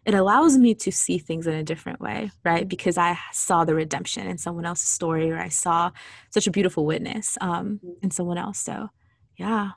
[0.04, 2.66] it allows me to see things in a different way right?
[2.66, 5.90] Because i saw the redemption in someone else's story or i saw
[6.30, 7.94] such a beautiful witness um, Mhm.
[8.04, 8.58] in someone else.
[8.58, 8.88] So
[9.36, 9.72] yeah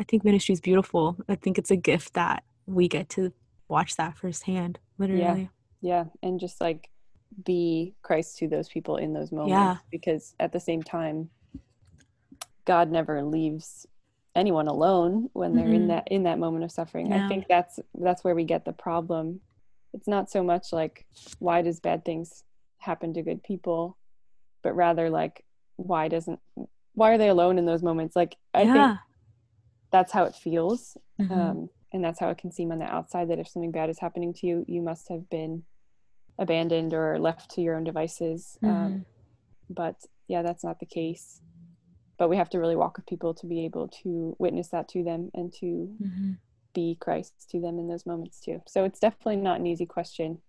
[0.00, 1.16] i think ministry is beautiful.
[1.28, 3.32] I think it's a gift that we get to
[3.68, 5.48] watch that firsthand literally.
[5.80, 6.88] Yeah, Yeah, and just like
[7.44, 9.76] be Christ to those people in those moments Yeah.
[9.90, 11.30] because at the same time
[12.64, 13.86] God never leaves
[14.34, 15.88] anyone alone when they're in Mhm.
[15.88, 17.06] that in that moment of suffering.
[17.10, 17.24] Yeah.
[17.24, 19.40] I think that's that's where we get the problem.
[19.92, 21.06] It's not so much like
[21.38, 22.44] why does bad things
[22.78, 23.96] happen to good people,
[24.62, 25.44] but rather like
[25.76, 26.38] why doesn't
[26.94, 28.14] why are they alone in those moments?
[28.14, 28.98] Like I yeah think
[29.90, 31.30] that's how it feels Mhm.
[31.32, 33.98] um, and that's how it can seem on the outside that if something bad is
[33.98, 35.64] happening to you you must have been
[36.40, 38.68] abandoned or left to your own devices Mhm.
[38.70, 39.04] um,
[39.68, 41.40] but yeah that's not the case
[42.18, 45.02] but we have to really walk with people to be able to witness that to
[45.04, 45.66] them and to
[46.00, 46.38] Mhm.
[46.74, 50.40] be christ to them in those moments too so it's definitely not an easy question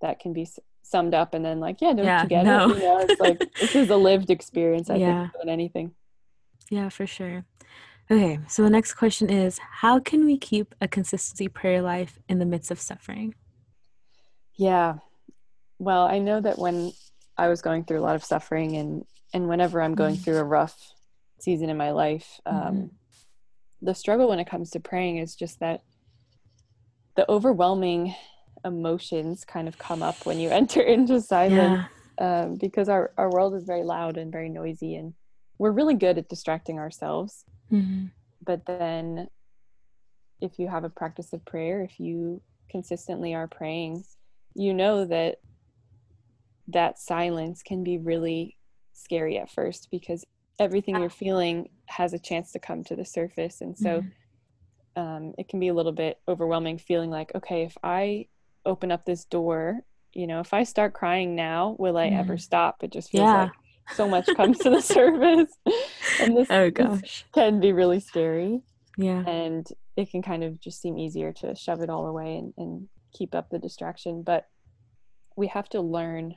[0.00, 2.68] that can be s- summed up and then like yeah don't Yeah, no.
[2.70, 5.22] it you know it's like this is a lived experience i Yeah.
[5.22, 5.94] think than anything
[6.70, 7.46] Yeah, for sure.
[8.10, 12.38] Okay, so the next question is How can we keep a consistency prayer life in
[12.40, 13.34] the midst of suffering?
[14.56, 14.98] Yeah.
[15.78, 16.92] Well, I know that when
[17.36, 20.24] I was going through a lot of suffering and and whenever I'm going Mhm.
[20.24, 20.94] through a rough
[21.38, 22.90] season in my life, um, Mhm.
[23.82, 25.82] the struggle when it comes to praying is just that
[27.14, 28.14] the overwhelming
[28.64, 31.84] emotions kind of come up when you enter into silence
[32.18, 32.44] Yeah.
[32.44, 35.14] um, because our, our world is very loud and very noisy and
[35.58, 38.10] we're really good at distracting ourselves Mhm.
[38.42, 39.28] but then
[40.40, 44.02] if you have a practice of prayer if you consistently are praying
[44.54, 45.36] you know that
[46.68, 48.56] that silence can be really
[48.92, 50.24] scary at first because
[50.58, 54.12] everything you're feeling has a chance to come to the surface and so Mhm.
[54.96, 58.26] um, it can be a little bit overwhelming feeling like okay if i
[58.66, 59.80] open up this door
[60.12, 62.40] you know if i start crying now will i ever Mhm.
[62.40, 63.44] stop it just feels Yeah.
[63.44, 63.52] like
[63.94, 65.52] so much comes to the surface
[66.20, 67.24] and this, Oh gosh.
[67.32, 68.60] can be really scary
[68.96, 69.22] Yeah.
[69.26, 72.88] and it can kind of just seem easier to shove it all away and, and
[73.12, 74.46] keep up the distraction but
[75.36, 76.34] we have to learn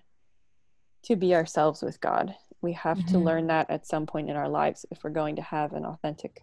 [1.04, 3.24] to be ourselves with god we have to Mhm.
[3.26, 6.42] learn that at some point in our lives if we're going to have an authentic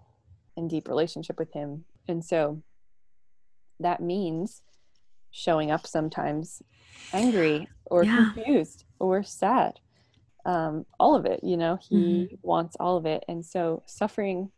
[0.56, 2.62] and deep relationship with him and so
[3.80, 4.62] that means
[5.30, 6.62] showing up sometimes
[7.12, 8.32] angry or Yeah.
[8.34, 9.78] confused or sad
[10.44, 12.34] um, all of it you know he Mm-hmm.
[12.42, 14.50] wants all of it and so suffering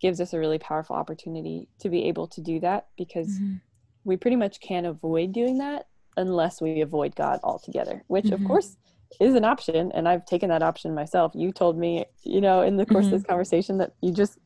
[0.00, 3.60] gives us a really powerful opportunity to be able to do that because Mhm.
[4.04, 8.46] we pretty much can't avoid doing that unless we avoid god altogether which of Mhm.
[8.46, 8.76] course
[9.20, 11.32] is an option and i've taken that option myself.
[11.34, 14.38] You told me you know in the course of this conversation that you just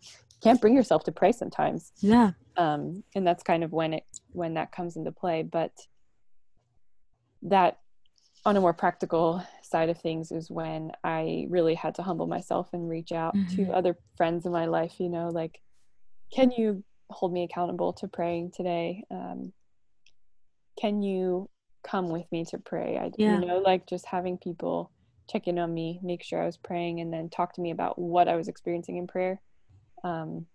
[0.43, 1.93] can't bring yourself to pray sometimes.
[2.01, 2.33] Yeah.
[2.57, 5.43] um, and that's kind of when it when that comes into play.
[5.43, 5.73] But
[7.43, 7.79] that
[8.47, 12.69] on a more practical side of things is when i really had to humble myself
[12.73, 13.55] and reach out Mhm.
[13.57, 15.61] to other friends in my life you know like
[16.33, 19.03] can you hold me accountable to praying today?
[19.11, 19.53] Um,
[20.81, 21.51] can you
[21.83, 23.41] come with me to pray I, Yeah.
[23.41, 24.91] you know like just having people
[25.31, 27.99] check in on me make sure i was praying and then talk to me about
[27.99, 29.41] what i was experiencing in prayer
[30.05, 30.47] um,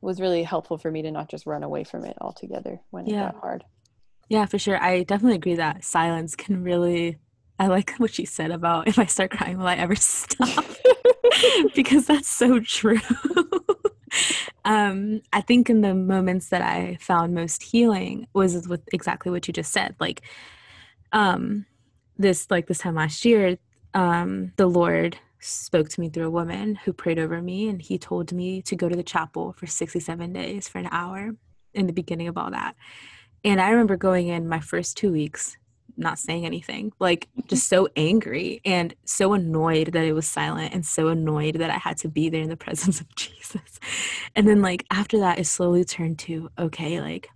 [0.00, 3.16] was really helpful for me to not just run away from it altogether when Yeah.
[3.16, 3.64] it got hard
[4.28, 4.82] Yeah, for sure.
[4.82, 7.18] I definitely agree that silence can really.
[7.58, 10.64] I like what she said about if I start crying, will I ever stop?
[11.74, 13.00] because that's so true.
[14.64, 19.46] Um, I think in the moments that I found most healing was with exactly what
[19.46, 19.94] you just said.
[20.00, 20.22] Like,
[21.12, 21.66] um,
[22.18, 23.58] this like this time last year,
[23.92, 27.98] um, the Lord spoke to me through a woman who prayed over me, and He
[27.98, 31.34] told me to go to the chapel for sixty-seven days for an hour
[31.74, 32.76] in the beginning of all that.
[33.44, 35.56] And I remember going in my first two weeks,
[35.96, 40.84] not saying anything, like just so angry and so annoyed that it was silent and
[40.84, 43.78] so annoyed that I had to be there in the presence of Jesus.
[44.34, 47.28] And then, like, after that, it slowly turned to, okay, like,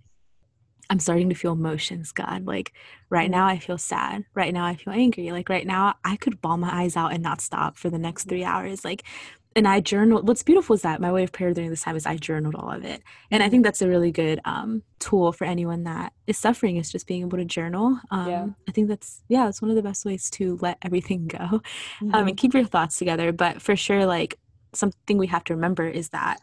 [0.91, 2.45] I'm starting to feel emotions, God.
[2.45, 2.73] Like,
[3.09, 3.33] right Mm.
[3.33, 4.25] now, I feel sad.
[4.33, 5.31] Right now, I feel angry.
[5.31, 8.27] Like, right now, I could bawl my eyes out and not stop for the next
[8.27, 8.83] three hours.
[8.83, 9.03] Like,
[9.59, 10.25] and I journaled.
[10.25, 12.71] What's beautiful is that my way of prayer during this time is I journaled all
[12.71, 16.37] of it, and I think that's a really good um, tool for anyone that is
[16.37, 16.77] suffering.
[16.77, 17.99] Is just being able to journal.
[18.09, 18.47] Um, Yeah.
[18.67, 21.61] I think that's yeah, it's one of the best ways to let everything go um,
[22.01, 22.27] Mhm.
[22.29, 23.31] and keep your thoughts together.
[23.33, 24.39] But for sure, like
[24.73, 26.39] something we have to remember is that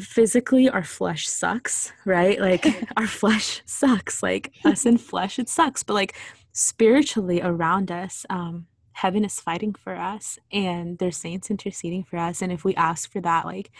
[0.00, 2.40] physically our flesh sucks, right?
[2.40, 2.64] Like
[2.96, 4.22] our flesh sucks.
[4.22, 5.82] Like us in flesh, it sucks.
[5.82, 6.16] But like
[6.52, 8.66] spiritually around us, um,
[9.02, 12.40] heaven is fighting for us and there's saints interceding for us.
[12.42, 13.70] And if we ask for that, like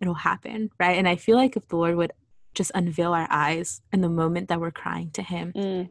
[0.00, 0.98] it'll happen, right?
[0.98, 2.12] And I feel like if the Lord would
[2.54, 5.88] just unveil our eyes in the moment that we're crying to Him, Mm.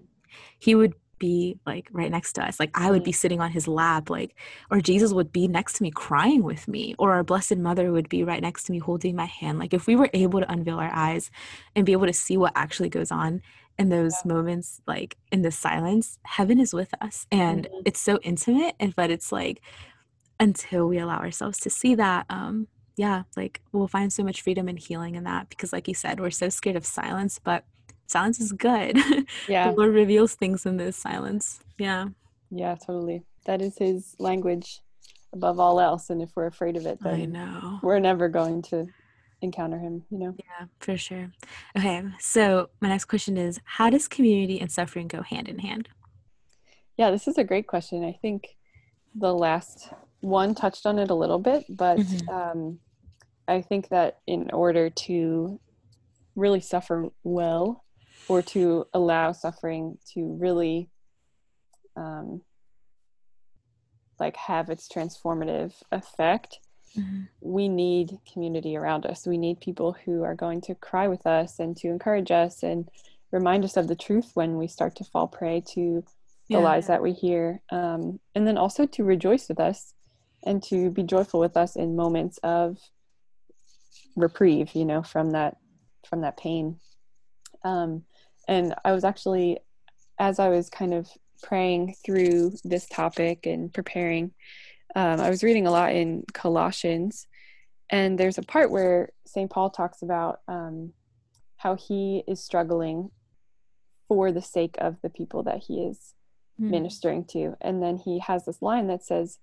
[0.59, 3.69] he would be like right next to us like i would be sitting on his
[3.69, 4.35] lap like
[4.69, 8.09] or jesus would be next to me crying with me or our blessed mother would
[8.09, 10.77] be right next to me holding my hand like if we were able to unveil
[10.77, 11.31] our eyes
[11.73, 13.41] and be able to see what actually goes on
[13.77, 17.81] in those moments like in the silence heaven is with us and Mhm.
[17.85, 19.61] it's so intimate and but it's like
[20.39, 24.67] until we allow ourselves to see that um yeah like we'll find so much freedom
[24.67, 27.65] and healing in that because like you said we're so scared of silence but
[28.07, 28.97] silence is good
[29.47, 29.71] Yeah.
[29.71, 31.59] the Lord reveals things in this silence.
[31.77, 32.09] Yeah,
[32.51, 33.23] Yeah, totally.
[33.45, 34.79] That is his language
[35.33, 36.09] above all else.
[36.09, 37.79] And if we're afraid of it, I then know.
[37.83, 38.87] we're never going to
[39.45, 40.35] encounter him, you know?
[40.37, 41.31] Yeah, for sure.
[41.77, 45.87] Okay, so my next question is How does community and suffering go hand in hand?
[46.97, 48.03] Yeah, this is a great question.
[48.03, 48.47] I think
[49.13, 49.89] the last
[50.21, 52.29] one touched on it a little bit, but Mhm.
[52.29, 52.79] um,
[53.47, 55.59] I think that in order to
[56.35, 57.85] really suffer well
[58.27, 60.89] or to allow suffering to really
[61.95, 62.41] um,
[64.19, 66.59] like have its transformative effect
[66.95, 67.27] Mhm.
[67.41, 69.27] we need community around us.
[69.27, 72.89] We need people who are going to cry with us and to encourage us and
[73.31, 76.03] remind us of the truth when we start to fall prey to
[76.47, 76.57] the Yeah.
[76.59, 77.61] lies that we hear.
[77.69, 79.93] Um, and then also to rejoice with us
[80.43, 82.77] and to be joyful with us in moments of
[84.15, 85.57] reprieve, you know, from that
[86.07, 86.79] from that pain.
[87.63, 88.05] Um,
[88.47, 89.59] and I was actually,
[90.19, 91.09] as I was kind of
[91.41, 94.31] praying through this topic and preparing,
[94.95, 97.27] um, I was reading a lot in Colossians,
[97.89, 99.49] and there's a part where St.
[99.49, 100.93] Paul talks about um,
[101.57, 103.11] how he is struggling
[104.07, 106.13] for the sake of the people that he is
[106.57, 106.69] Mm.
[106.69, 107.57] ministering to.
[107.59, 109.39] And then he has this line that says,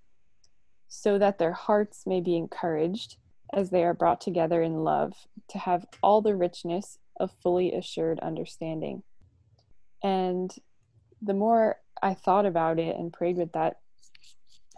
[0.88, 3.19] So that their hearts may be encouraged
[3.53, 5.12] as they are brought together in love
[5.49, 9.03] to have all the richness of fully assured understanding.
[10.03, 10.51] And
[11.21, 13.82] the more I thought about it and prayed with that,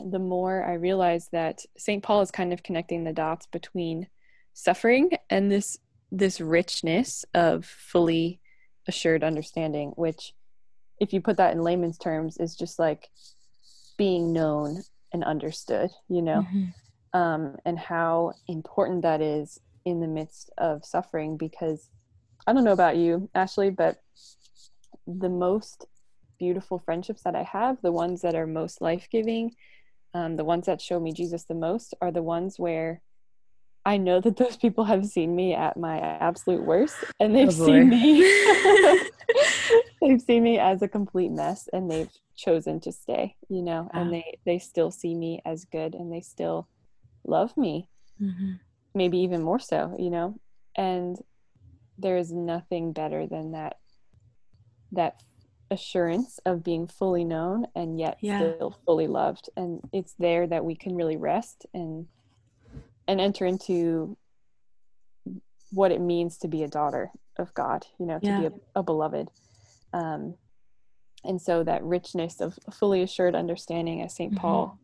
[0.01, 2.03] the more I realized that St.
[2.03, 4.09] Paul is kind of connecting the dots between
[4.53, 5.79] suffering and this
[6.11, 8.41] this richness of fully
[8.87, 10.33] assured understanding, which
[11.01, 13.09] if you put that in layman's terms is just like
[13.97, 16.75] being known and understood, you know, Mhm.
[17.13, 21.37] um, and how important that is in the midst of suffering.
[21.37, 21.91] Because
[22.47, 23.99] I don't know about you, Ashley, but
[25.07, 25.87] the most
[26.39, 29.55] beautiful friendships that I have, the ones that are most life giving,
[30.15, 33.03] um, the ones that show me Jesus the most, are the ones where
[33.85, 37.67] I know that those people have seen me at my absolute worst, and they've Oh,
[37.67, 38.25] seen me.
[40.01, 43.37] they've seen me as a complete mess, and they've chosen to stay.
[43.49, 44.01] You know, Wow.
[44.01, 46.69] and they they still see me as good, and they still
[47.27, 47.89] love me,
[48.21, 48.61] Mhm.
[48.95, 49.95] maybe even more so.
[49.99, 50.39] You know,
[50.77, 51.17] and
[51.99, 53.77] there is nothing better than that
[54.93, 55.21] that
[55.75, 58.37] assurance of being fully known and yet Yeah.
[58.57, 62.07] still fully loved and it's there that we can really rest and
[63.07, 64.17] and enter into
[65.71, 68.37] what it means to be a daughter of God, you know, to Yeah.
[68.39, 69.29] be a, a beloved.
[69.93, 70.37] Um,
[71.25, 74.39] and so that richness of fully assured understanding, as saint Mhm.
[74.39, 74.79] Paul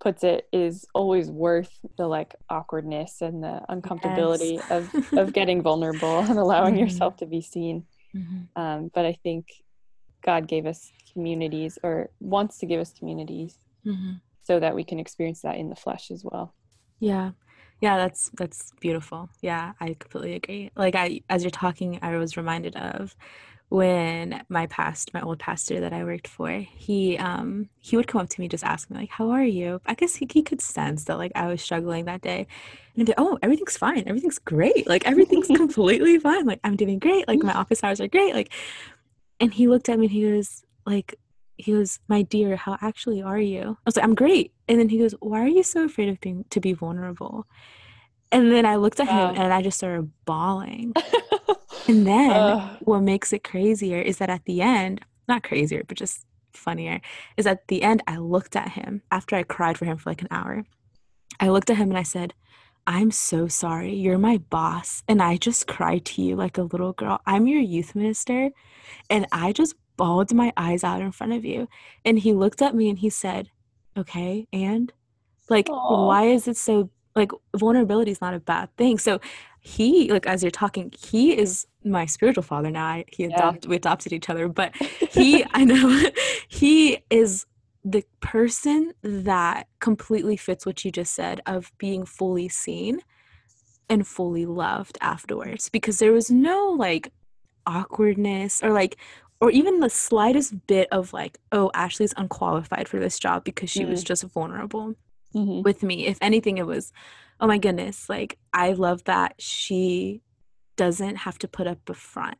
[0.00, 4.70] puts it, is always worth the like awkwardness and the uncomfortability Yes.
[4.70, 6.80] of of getting vulnerable and allowing Mhm.
[6.80, 7.86] yourself to be seen.
[8.14, 8.48] Mhm.
[8.56, 9.46] Um, but I think
[10.24, 14.20] God gave us communities or wants to give us communities Mhm.
[14.44, 16.54] so that we can experience that in the flesh as well.
[17.00, 17.32] Yeah.
[17.80, 19.28] Yeah, that's that's beautiful.
[19.42, 20.70] Yeah, I completely agree.
[20.76, 23.14] Like I as you're talking, I was reminded of
[23.68, 28.22] when my past my old pastor that I worked for, he um he would come
[28.22, 30.62] up to me just ask me like, "How are you?" I guess he, he could
[30.62, 32.40] sense that like I was struggling that day.
[32.40, 32.46] And
[32.96, 34.04] he'd be, "Oh, everything's fine.
[34.06, 34.86] Everything's great.
[34.86, 36.46] Like everything's completely fine.
[36.46, 37.28] Like I'm doing great.
[37.28, 38.52] Like my office hours are great." Like
[39.40, 41.16] and he looked at me and he goes like
[41.56, 44.88] he goes, "My dear, how actually are you?" I was like, "I'm great." And then
[44.88, 47.46] he goes, "Why are you so afraid of being to be vulnerable?"
[48.32, 49.28] And then I looked at Wow.
[49.30, 50.96] him and I just started bawling.
[51.86, 52.78] And then Ugh.
[52.80, 56.24] what makes it crazier is that at the end, not crazier, but just
[56.54, 57.00] funnier,
[57.36, 60.22] is at the end I looked at him after I cried for him for like
[60.22, 60.64] an hour.
[61.40, 62.34] I looked at him and I said,
[62.86, 63.94] I'm so sorry.
[63.94, 65.02] You're my boss.
[65.08, 67.20] And I just cried to you like a little girl.
[67.26, 68.50] I'm your youth minister.
[69.08, 71.68] And I just bawled my eyes out in front of you.
[72.04, 73.48] And he looked at me and he said,
[73.96, 74.46] Okay.
[74.52, 74.92] And
[75.48, 76.06] like, Aw.
[76.06, 78.98] why is it so like vulnerability is not a bad thing?
[78.98, 79.20] So
[79.60, 82.86] he, like, as you're talking, he is my spiritual father now.
[82.86, 83.36] I, he Yeah.
[83.36, 84.74] adopted, we adopted each other, but
[85.10, 86.10] he, I know,
[86.48, 87.46] he is
[87.84, 93.00] the person that completely fits what you just said of being fully seen
[93.90, 97.12] and fully loved afterwards because there was no like
[97.66, 98.96] awkwardness or like
[99.40, 103.84] or even the slightest bit of like oh ashley's unqualified for this job because she
[103.84, 104.06] was Mm.
[104.06, 104.94] just vulnerable
[105.34, 105.62] Mhm.
[105.64, 106.92] with me if anything it was
[107.40, 110.22] oh my goodness like i love that she
[110.76, 112.38] doesn't have to put up a front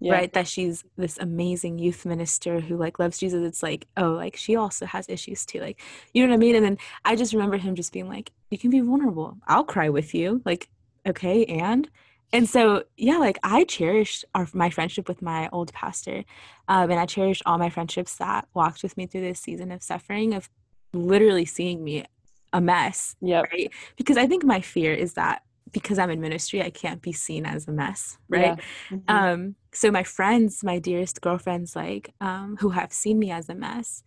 [0.00, 0.12] Yeah.
[0.12, 3.44] right that she's this amazing youth minister who like loves jesus.
[3.44, 5.80] It's like oh like she also has issues too like
[6.14, 6.54] you know what i mean?
[6.54, 9.36] And then i just remember him just being like you can be vulnerable.
[9.46, 10.40] I'll cry with you.
[10.44, 10.68] Like
[11.06, 11.88] okay and?
[12.32, 16.24] And so yeah like i cherished our my friendship with my old pastor
[16.68, 19.82] um, and i cherished all my friendships that walked with me through this season of
[19.82, 20.50] suffering of
[20.92, 22.04] literally seeing me
[22.52, 23.72] a mess yeah right?
[23.96, 25.42] Because i think my fear is that
[25.72, 28.56] because i'm in ministry i can't be seen as a mess right
[28.90, 28.98] Yeah.
[28.98, 29.02] Mhm.
[29.08, 33.54] um so my friends my dearest girlfriends like um who have seen me as a
[33.54, 34.02] mess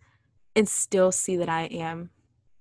[0.56, 2.10] and still see that i am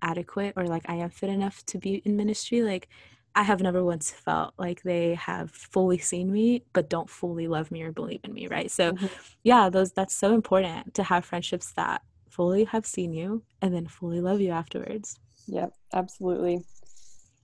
[0.02, 2.88] adequate or like i am fit enough to be in ministry like
[3.36, 7.70] i have never once felt like they have fully seen me but don't fully love
[7.72, 9.10] me or believe in me right so Mhm.
[9.44, 13.86] yeah those that's so important to have friendships that fully have seen you and then
[13.88, 16.64] fully love you afterwards Yep, absolutely.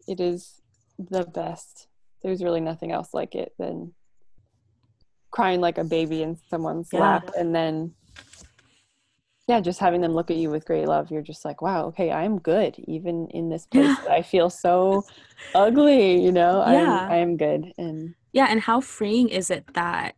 [0.08, 0.57] It is
[0.98, 1.88] the best.
[2.24, 3.94] There's really nothing else like it than
[5.32, 7.00] crying like a baby in someone's Yeah.
[7.00, 7.94] lap and then
[9.48, 11.10] yeah, just having them look at you with great love.
[11.10, 14.12] You're just like, wow, okay, I'm good even in this place Yeah.
[14.14, 15.06] I feel so
[15.56, 16.66] ugly, you know.
[16.68, 17.08] Yeah.
[17.08, 20.16] I'm I'm good and yeah and how freeing is it that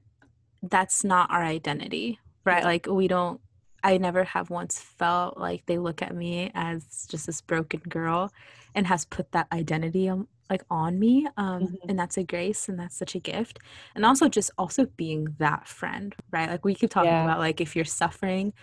[0.64, 3.40] that's not our identity right like we don't
[3.84, 8.34] i never have once felt like they look at me as just this broken girl
[8.76, 11.78] and has put that identity on like on me um Mhm.
[11.90, 13.60] and that's a grace and that's such a gift
[13.96, 17.24] and also just also being that friend right like we keep talking Yeah.
[17.24, 18.54] about like if you're suffering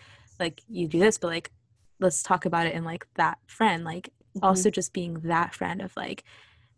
[0.40, 1.52] like you do this but like
[2.00, 4.40] let's talk about it in like that friend like Mhm.
[4.42, 6.24] also just being that friend of like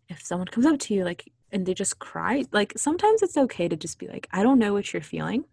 [0.09, 3.67] if someone comes up to you like and they just cry like sometimes it's okay
[3.67, 5.43] to just be like i don't know what you're feeling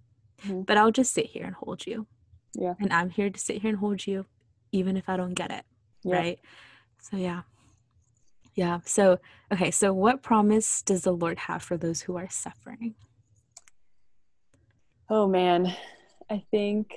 [0.45, 0.67] Mhm.
[0.67, 2.07] but i'll just sit here and hold you
[2.55, 2.75] Yeah.
[2.79, 4.27] and i'm here to sit here and hold you
[4.73, 5.65] even if i don't get it
[6.05, 6.15] Yeah.
[6.19, 6.39] right
[7.01, 7.43] so yeah
[8.57, 9.19] yeah so
[9.53, 12.95] okay so what promise does the lord have for those who are suffering
[15.09, 15.73] Oh man,
[16.29, 16.93] I think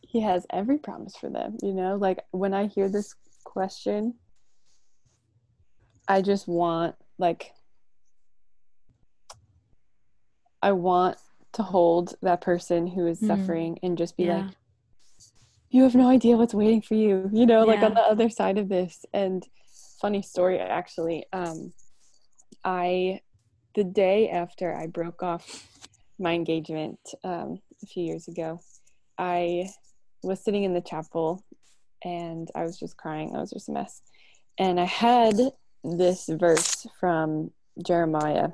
[0.00, 1.94] he has every promise for them, you know?
[1.94, 3.14] Like when I hear this
[3.44, 4.14] question,
[6.08, 7.52] I just want like
[10.60, 11.18] I want
[11.52, 13.26] to hold that person who is Mm.
[13.28, 14.46] suffering and just be Yeah.
[14.46, 14.56] like
[15.70, 18.58] you have no idea what's waiting for you, you know, like on the other side
[18.58, 19.06] of this.
[19.12, 19.46] And
[20.00, 21.72] funny story actually, um
[22.64, 23.20] I
[23.74, 25.66] the day after I broke off
[26.18, 28.60] my engagement um, a few years ago,
[29.16, 29.68] I
[30.22, 31.44] was sitting in the chapel
[32.04, 33.34] and I was just crying.
[33.34, 34.02] I was just a mess.
[34.58, 35.36] And I had
[35.84, 37.52] this verse from
[37.86, 38.50] Jeremiah,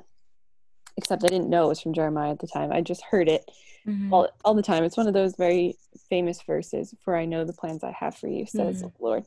[0.95, 2.71] except I didn't know it was from Jeremiah at the time.
[2.71, 3.49] I just heard it
[3.85, 4.11] Mhm.
[4.11, 4.83] all, all the time.
[4.83, 5.77] It's one of those very
[6.09, 9.25] famous verses, for I know the plans I have for you, says the Lord.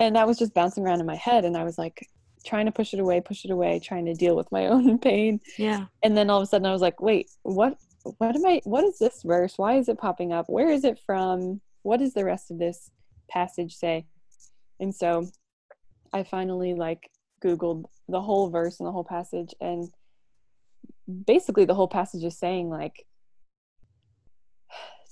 [0.00, 1.44] And that was just bouncing around in my head.
[1.44, 2.08] And I was like
[2.46, 5.40] trying to push it away, push it away, trying to deal with my own pain
[5.56, 8.60] yeah and then all of a sudden I was like, wait, what what am I
[8.64, 9.54] what is this verse?
[9.56, 10.48] Why is it popping up?
[10.48, 11.60] Where is it from?
[11.82, 12.90] What does the rest of this
[13.28, 14.06] passage say?
[14.80, 15.28] And so
[16.12, 17.10] I finally like
[17.44, 19.90] googled the whole verse and the whole passage and
[21.26, 23.04] basically the whole passage is saying like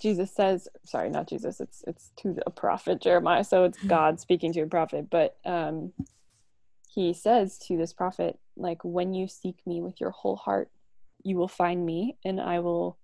[0.00, 4.52] Jesus says, sorry, not Jesus, it's it's to the prophet Jeremiah, so it's God speaking
[4.54, 5.92] to a prophet, but um
[6.88, 10.70] he says to this prophet like when you seek me with your whole heart
[11.22, 12.96] you will find me and i will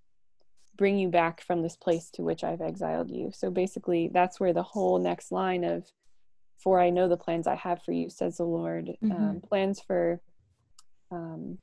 [0.77, 3.31] bring you back from this place to which i've exiled you.
[3.35, 5.85] So basically that's where the whole next line of
[6.59, 9.49] for i know the plans i have for you says the lord um, Mhm.
[9.49, 10.21] plans for
[11.11, 11.59] um,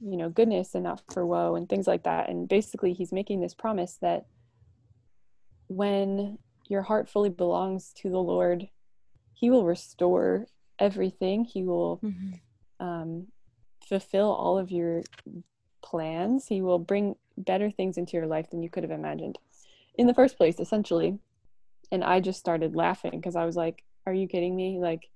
[0.00, 2.28] you know goodness and not for woe and things like that.
[2.28, 4.26] And basically he's making this promise that
[5.76, 8.68] when your heart fully belongs to the lord
[9.34, 10.46] he will restore
[10.78, 12.40] everything he will Mhm.
[12.80, 13.28] um,
[13.86, 15.02] fulfill all of your
[15.82, 16.46] plans.
[16.48, 19.38] He will bring better things into your life than you could have imagined
[19.94, 21.18] in the first place, essentially.
[21.90, 24.78] And I just started laughing because I was like, Are you kidding me?
[24.80, 25.10] Like,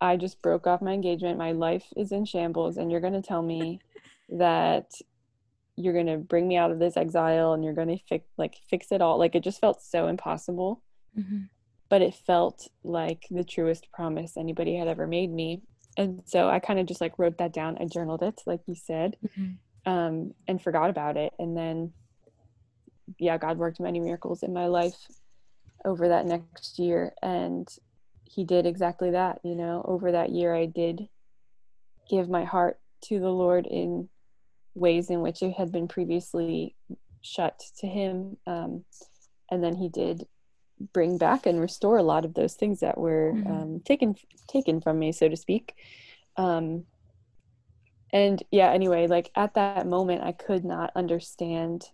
[0.00, 1.38] I just broke off my engagement.
[1.38, 3.80] My life is in shambles, and you're going to tell me
[4.30, 4.90] that
[5.76, 8.56] you're going to bring me out of this exile and you're going to fix like
[8.68, 9.18] fix it all.
[9.18, 10.82] Like it just felt so impossible.
[11.18, 11.42] Mm-hmm.
[11.88, 15.62] But it felt like the truest promise anybody had ever made me.
[15.96, 17.76] And so I kind of just like wrote that down.
[17.80, 19.92] I journaled it, like you said, mm-hmm.
[19.92, 21.32] um, and forgot about it.
[21.38, 21.92] And then,
[23.18, 24.96] yeah, God worked many miracles in my life
[25.84, 27.12] over that next year.
[27.22, 27.68] And
[28.34, 31.08] he did exactly that you know over that year i did
[32.10, 34.08] give my heart to the lord in
[34.74, 36.74] ways in which it had been previously
[37.22, 38.84] shut to him um,
[39.50, 40.26] and then he did
[40.92, 43.52] bring back and restore a lot of those things that were mm-hmm.
[43.52, 44.14] um, taken
[44.48, 45.74] taken from me so to speak.
[46.36, 46.84] Um,
[48.12, 51.84] and yeah anyway like at that moment i could not understand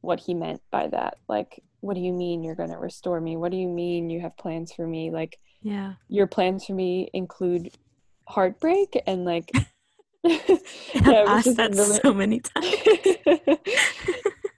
[0.00, 1.18] what he meant by that.
[1.28, 3.36] Like what do you mean you're going to restore me?
[3.36, 5.10] What do you mean you have plans for me?
[5.10, 5.94] Like yeah.
[6.08, 7.70] your plans for me include
[8.26, 9.50] heartbreak and like
[10.24, 10.58] yeah,
[10.94, 11.98] I've asked that really...
[12.02, 13.58] so many times.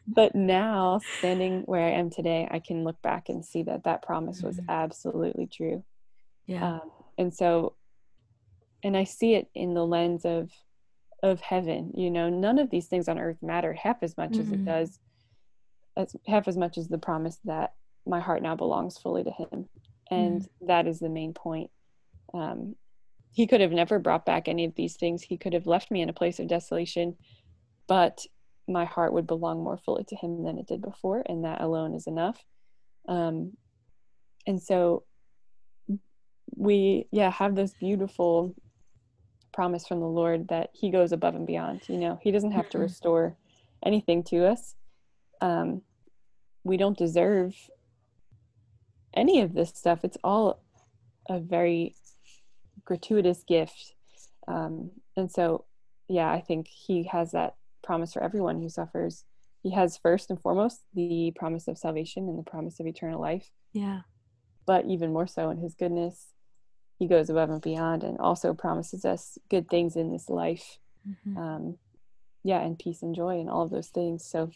[0.06, 4.02] but now, standing where I am today, I can look back and see that that
[4.02, 4.48] promise mm-hmm.
[4.48, 5.84] was absolutely true.
[6.46, 6.74] Yeah.
[6.74, 7.74] Um, and so,
[8.82, 10.50] and I see it in the lens of
[11.22, 11.92] of heaven.
[11.94, 14.40] You know, none of these things on earth matter half as much mm-hmm.
[14.40, 14.64] as it mm-hmm.
[14.64, 14.98] does,
[15.96, 19.68] as half as much as the promise that my heart now belongs fully to Him
[20.12, 20.48] and mm.
[20.66, 21.70] that is the main point
[22.34, 22.76] um,
[23.32, 26.02] he could have never brought back any of these things he could have left me
[26.02, 27.16] in a place of desolation
[27.86, 28.20] but
[28.68, 31.94] my heart would belong more fully to him than it did before and that alone
[31.94, 32.44] is enough
[33.08, 33.52] um,
[34.46, 35.04] and so
[36.56, 38.54] we yeah have this beautiful
[39.52, 42.68] promise from the lord that he goes above and beyond you know he doesn't have
[42.68, 42.84] to mm-hmm.
[42.84, 43.36] restore
[43.84, 44.74] anything to us
[45.40, 45.82] um,
[46.64, 47.54] we don't deserve
[49.14, 50.04] any of this stuff.
[50.04, 50.62] It's all
[51.28, 51.94] a very
[52.84, 53.94] gratuitous gift.
[54.48, 55.64] Um, and so,
[56.08, 59.24] yeah, I think he has that promise for everyone who suffers.
[59.62, 63.50] He has first and foremost the promise of salvation and the promise of eternal life.
[63.72, 64.00] Yeah.
[64.66, 66.28] But even more so in his goodness,
[66.98, 70.78] he goes above and beyond and also promises us good things in this life.
[71.08, 71.36] Mm-hmm.
[71.36, 71.78] Um,
[72.44, 74.24] yeah, and peace and joy and all of those things.
[74.24, 74.50] So,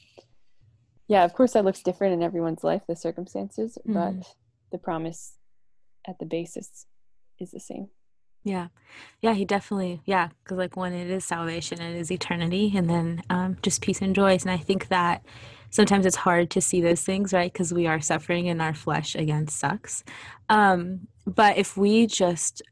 [1.09, 3.95] yeah, of course, that looks different in everyone's life, the circumstances, mm-hmm.
[3.95, 4.35] but
[4.73, 5.35] the promise
[6.07, 6.87] at the basis
[7.41, 7.89] is the same.
[8.47, 8.69] Yeah.
[9.21, 13.23] Yeah, he definitely, yeah, because like when it is salvation, it is eternity and then
[13.29, 14.39] um, just peace and joy.
[14.41, 15.25] And I think that
[15.71, 17.53] sometimes it's hard to see those things, right?
[17.53, 20.05] Because we are suffering and our flesh again sucks.
[20.49, 22.63] Um, but if we just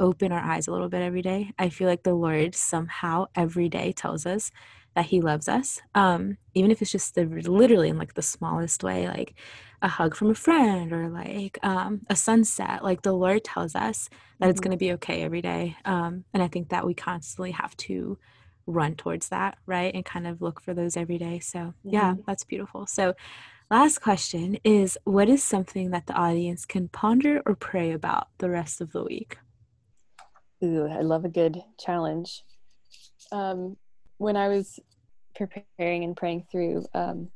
[0.00, 3.68] open our eyes a little bit every day, I feel like the Lord somehow every
[3.68, 4.50] day tells us
[4.94, 8.82] that he loves us um, even if it's just the, literally in like the smallest
[8.82, 9.34] way like
[9.82, 14.08] a hug from a friend or like um, a sunset like the lord tells us
[14.40, 14.68] that it's mm-hmm.
[14.68, 18.18] going to be okay every day um, and i think that we constantly have to
[18.66, 22.22] run towards that right and kind of look for those every day so yeah mm-hmm.
[22.26, 23.14] that's beautiful so
[23.70, 28.48] last question is what is something that the audience can ponder or pray about the
[28.48, 29.36] rest of the week
[30.64, 32.42] Ooh, I love a good challenge.
[33.30, 33.76] Um,
[34.24, 34.80] when I was
[35.36, 37.28] preparing and praying through um,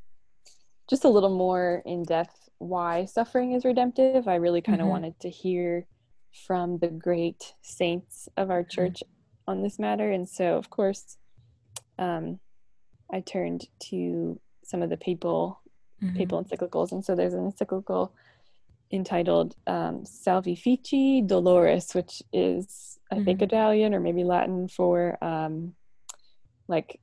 [0.88, 4.92] just a little more in depth why suffering is redemptive, I really kind of mm-hmm.
[4.92, 5.86] wanted to hear
[6.46, 8.70] from the great saints of our mm-hmm.
[8.70, 9.50] church mm-hmm.
[9.50, 10.10] on this matter.
[10.10, 11.18] And so, of course,
[11.98, 12.40] um,
[13.12, 15.60] I turned to some of the papal
[16.02, 16.16] mm-hmm.
[16.16, 18.12] papal encyclicals, and so there's an encyclical
[18.90, 23.44] entitled um, Salvifici Doloris, which is I think mm-hmm.
[23.44, 25.74] Italian or maybe Latin for um,
[26.68, 27.00] like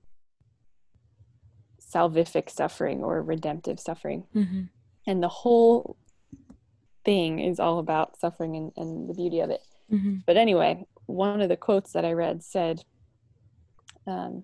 [1.81, 4.25] salvific suffering or redemptive suffering.
[4.35, 4.61] Mm-hmm.
[5.07, 5.97] And the whole
[7.03, 9.61] thing is all about suffering and, and the beauty of it.
[9.91, 10.17] Mm-hmm.
[10.25, 12.83] But anyway, one of the quotes that I read said,
[14.07, 14.43] um,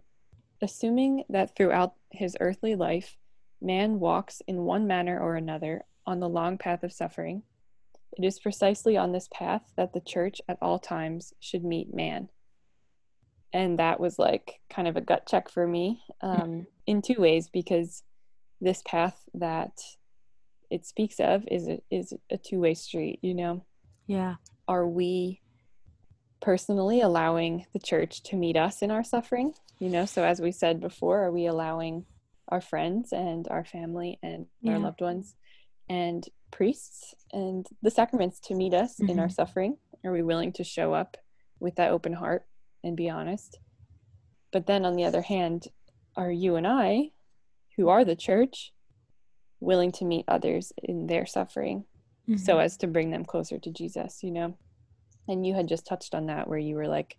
[0.61, 3.17] assuming that throughout his earthly life,
[3.61, 7.43] man walks in one manner or another on the long path of suffering,
[8.17, 12.29] it is precisely on this path that the church at all times should meet man
[13.53, 17.49] and that was like kind of a gut check for me um, in two ways
[17.51, 18.03] because
[18.59, 19.71] this path that
[20.69, 23.63] it speaks of is a, is a two-way street you know
[24.07, 24.35] yeah
[24.67, 25.41] are we
[26.41, 30.51] personally allowing the church to meet us in our suffering you know so as we
[30.51, 32.05] said before are we allowing
[32.47, 34.73] our friends and our family and yeah.
[34.73, 35.35] our loved ones
[35.89, 39.09] and priests and the sacraments to meet us mm-hmm.
[39.09, 39.33] in our mm-hmm.
[39.33, 41.17] suffering are we willing to show up
[41.59, 42.45] with that open heart
[42.83, 43.59] and be honest.
[44.51, 45.67] But then on the other hand,
[46.15, 47.11] are you and I,
[47.77, 48.73] who are the church,
[49.59, 51.85] willing to meet others in their suffering
[52.27, 52.37] mm-hmm.
[52.37, 54.57] so as to bring them closer to Jesus, you know?
[55.27, 57.15] And you had just touched on that where you were like,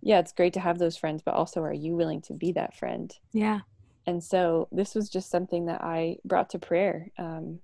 [0.00, 2.76] yeah, it's great to have those friends, but also are you willing to be that
[2.76, 3.14] friend?
[3.32, 3.60] Yeah.
[4.06, 7.60] And so this was just something that I brought to prayer um,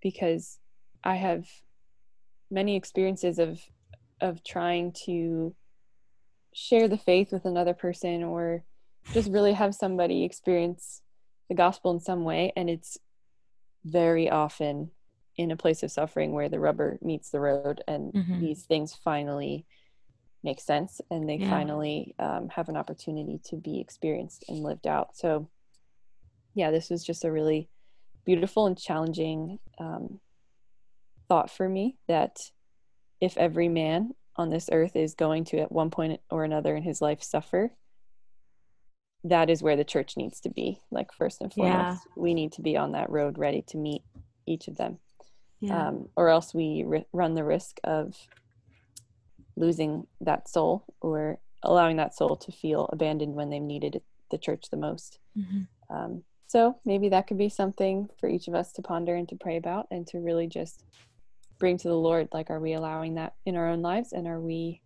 [0.00, 0.58] because
[1.02, 1.46] I have
[2.50, 3.60] many experiences of
[4.20, 5.54] of trying to
[6.54, 8.64] share the faith with another person or
[9.12, 11.02] just really have somebody experience
[11.48, 12.96] the gospel in some way and it's
[13.84, 14.90] very often
[15.36, 18.40] in a place of suffering where the rubber meets the road and Mhm.
[18.40, 19.66] these things finally
[20.44, 21.50] make sense and they Yeah.
[21.50, 25.48] finally um, have an opportunity to be experienced and lived out so
[26.54, 27.68] yeah this was just a really
[28.24, 30.20] beautiful and challenging um,
[31.28, 32.50] thought for me that
[33.20, 36.82] if every man on this earth is going to at one point or another in
[36.82, 37.72] his life suffer
[39.26, 41.84] that is where the church needs to be like first and Yeah.
[41.84, 44.02] foremost we need to be on that road ready to meet
[44.46, 44.98] each of them
[45.60, 45.88] Yeah.
[45.88, 48.28] um, or else we ri- run the risk of
[49.56, 54.68] losing that soul or allowing that soul to feel abandoned when they've needed the church
[54.70, 55.68] the most Mhm.
[55.90, 59.36] um, so maybe that could be something for each of us to ponder and to
[59.36, 60.84] pray about and to really just
[61.58, 64.40] bring to the lord like are we allowing that in our own lives and are
[64.40, 64.80] we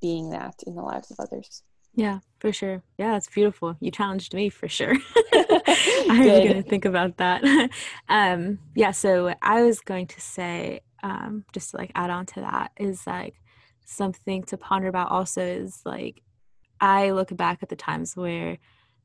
[0.00, 1.62] being that in the lives of others
[1.94, 2.82] Yeah, for sure.
[2.96, 3.76] Yeah, it's beautiful.
[3.80, 4.94] You challenged me for sure.
[5.34, 6.42] I was Good.
[6.44, 7.44] going to think about that.
[8.08, 12.40] um, yeah, so I was going to say, um, just to like add on to
[12.40, 13.34] that, is like
[13.84, 16.22] something to ponder about also is like
[16.80, 18.58] I look back at the times where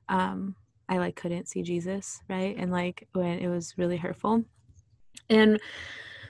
[0.09, 0.55] um,
[0.89, 2.55] I like couldn't see Jesus, right?
[2.57, 4.45] And like when it was really hurtful.
[5.29, 5.59] And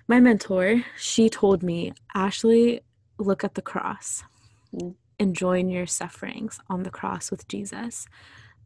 [0.07, 2.81] my mentor, she told me, Ashley,
[3.17, 4.23] look at the cross
[4.75, 4.95] Mm.
[5.17, 8.05] and join your sufferings on the cross with Jesus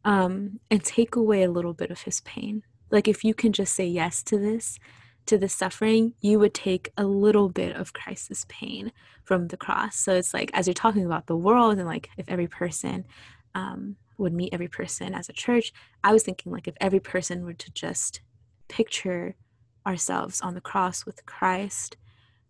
[0.04, 2.64] um, and take away a little bit of his pain.
[2.90, 4.78] Like if you can just say yes to this,
[5.26, 8.92] to the suffering, you would take a little bit of Christ's pain
[9.24, 9.96] from the cross.
[9.96, 13.04] So it's like as you're talking about the world and like if every person
[13.54, 15.72] um, would meet every person as a church,
[16.02, 18.20] I was thinking like if every person were to just
[18.68, 19.36] picture
[19.86, 21.96] ourselves on the cross with Christ,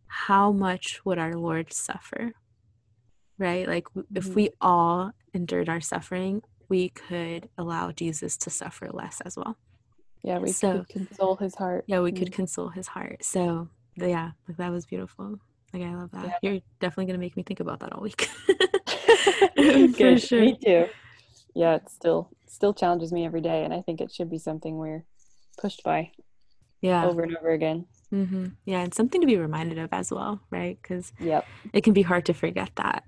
[0.06, 2.32] how much would our Lord suffer?
[3.38, 3.66] Right?
[3.66, 9.20] Like w- if we all endured our suffering, we could allow Jesus to suffer less
[9.22, 9.56] as well.
[10.24, 12.34] yeah we So- could console his heart Yeah, we could Mm.
[12.34, 13.24] console his heart.
[13.24, 15.38] So yeah, like that was beautiful.
[15.72, 16.24] Like I love that.
[16.26, 16.38] Yeah.
[16.42, 18.28] You're definitely gonna make me think about that all week.
[19.96, 20.40] For sure.
[20.40, 20.86] Me too.
[21.54, 24.76] Yeah, it still still challenges me every day, and I think it should be something
[24.78, 25.04] we're
[25.58, 26.12] pushed by
[26.82, 27.06] Yeah.
[27.06, 27.86] over and over again.
[28.10, 30.78] hmm Yeah, and something to be reminded of as well, right?
[30.82, 31.46] Because Yep.
[31.72, 33.04] it can be hard to forget that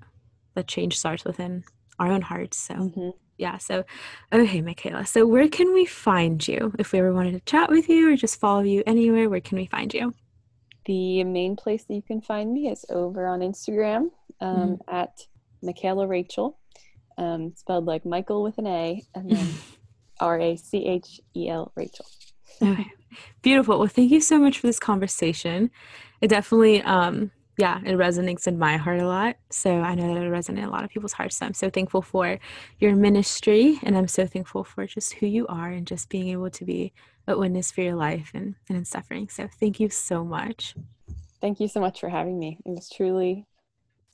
[0.54, 1.64] the change starts within
[1.98, 2.56] our own hearts.
[2.56, 3.58] So hmm yeah.
[3.58, 3.84] So
[4.32, 5.04] okay, Michaela.
[5.06, 8.16] So where can we find you if we ever wanted to chat with you or
[8.16, 9.28] just follow you anywhere?
[9.28, 10.14] Where can we find you?
[10.86, 14.10] The main place that you can find me is over on Instagram
[14.40, 15.10] um, at
[15.62, 16.58] Michaela Rachel,
[17.18, 19.58] um, spelled like Michael with an A, and then
[20.20, 22.06] R A C H E L Rachel.
[22.62, 22.86] Okay.
[23.42, 23.78] Beautiful.
[23.78, 25.70] Well, thank you so much for this conversation.
[26.20, 29.36] It definitely, um, yeah, it resonates in my heart a lot.
[29.50, 31.36] So I know that it resonates in a lot of people's hearts.
[31.36, 32.38] So I'm so thankful for
[32.78, 36.50] your ministry and I'm so thankful for just who you are and just being able
[36.50, 36.92] to be
[37.26, 39.28] a witness for your life and, and in suffering.
[39.28, 40.74] So thank you so much.
[41.40, 42.58] Thank you so much for having me.
[42.64, 43.46] It was truly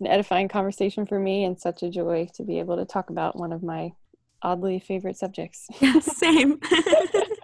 [0.00, 3.38] an edifying conversation for me and such a joy to be able to talk about
[3.38, 3.92] one of my
[4.42, 5.68] oddly favorite subjects.
[5.80, 6.60] Yeah, same.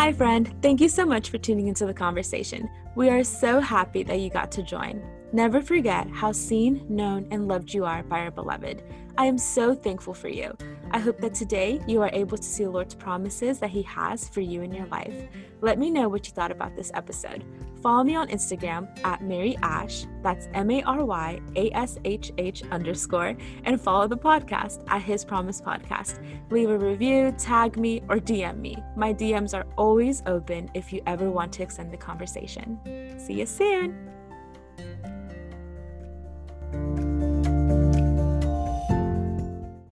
[0.00, 0.50] Hi, friend.
[0.62, 2.70] Thank you so much for tuning into the conversation.
[2.94, 5.02] We are so happy that you got to join.
[5.32, 8.82] Never forget how seen, known, and loved you are by our beloved.
[9.16, 10.56] I am so thankful for you.
[10.90, 14.28] I hope that today you are able to see the Lord's promises that He has
[14.28, 15.14] for you in your life.
[15.60, 17.44] Let me know what you thought about this episode.
[17.80, 22.32] Follow me on Instagram at Mary Ash, that's M A R Y A S H
[22.38, 26.18] H underscore, and follow the podcast at His Promise Podcast.
[26.50, 28.76] Leave a review, tag me, or DM me.
[28.96, 32.80] My DMs are always open if you ever want to extend the conversation.
[33.18, 34.10] See you soon.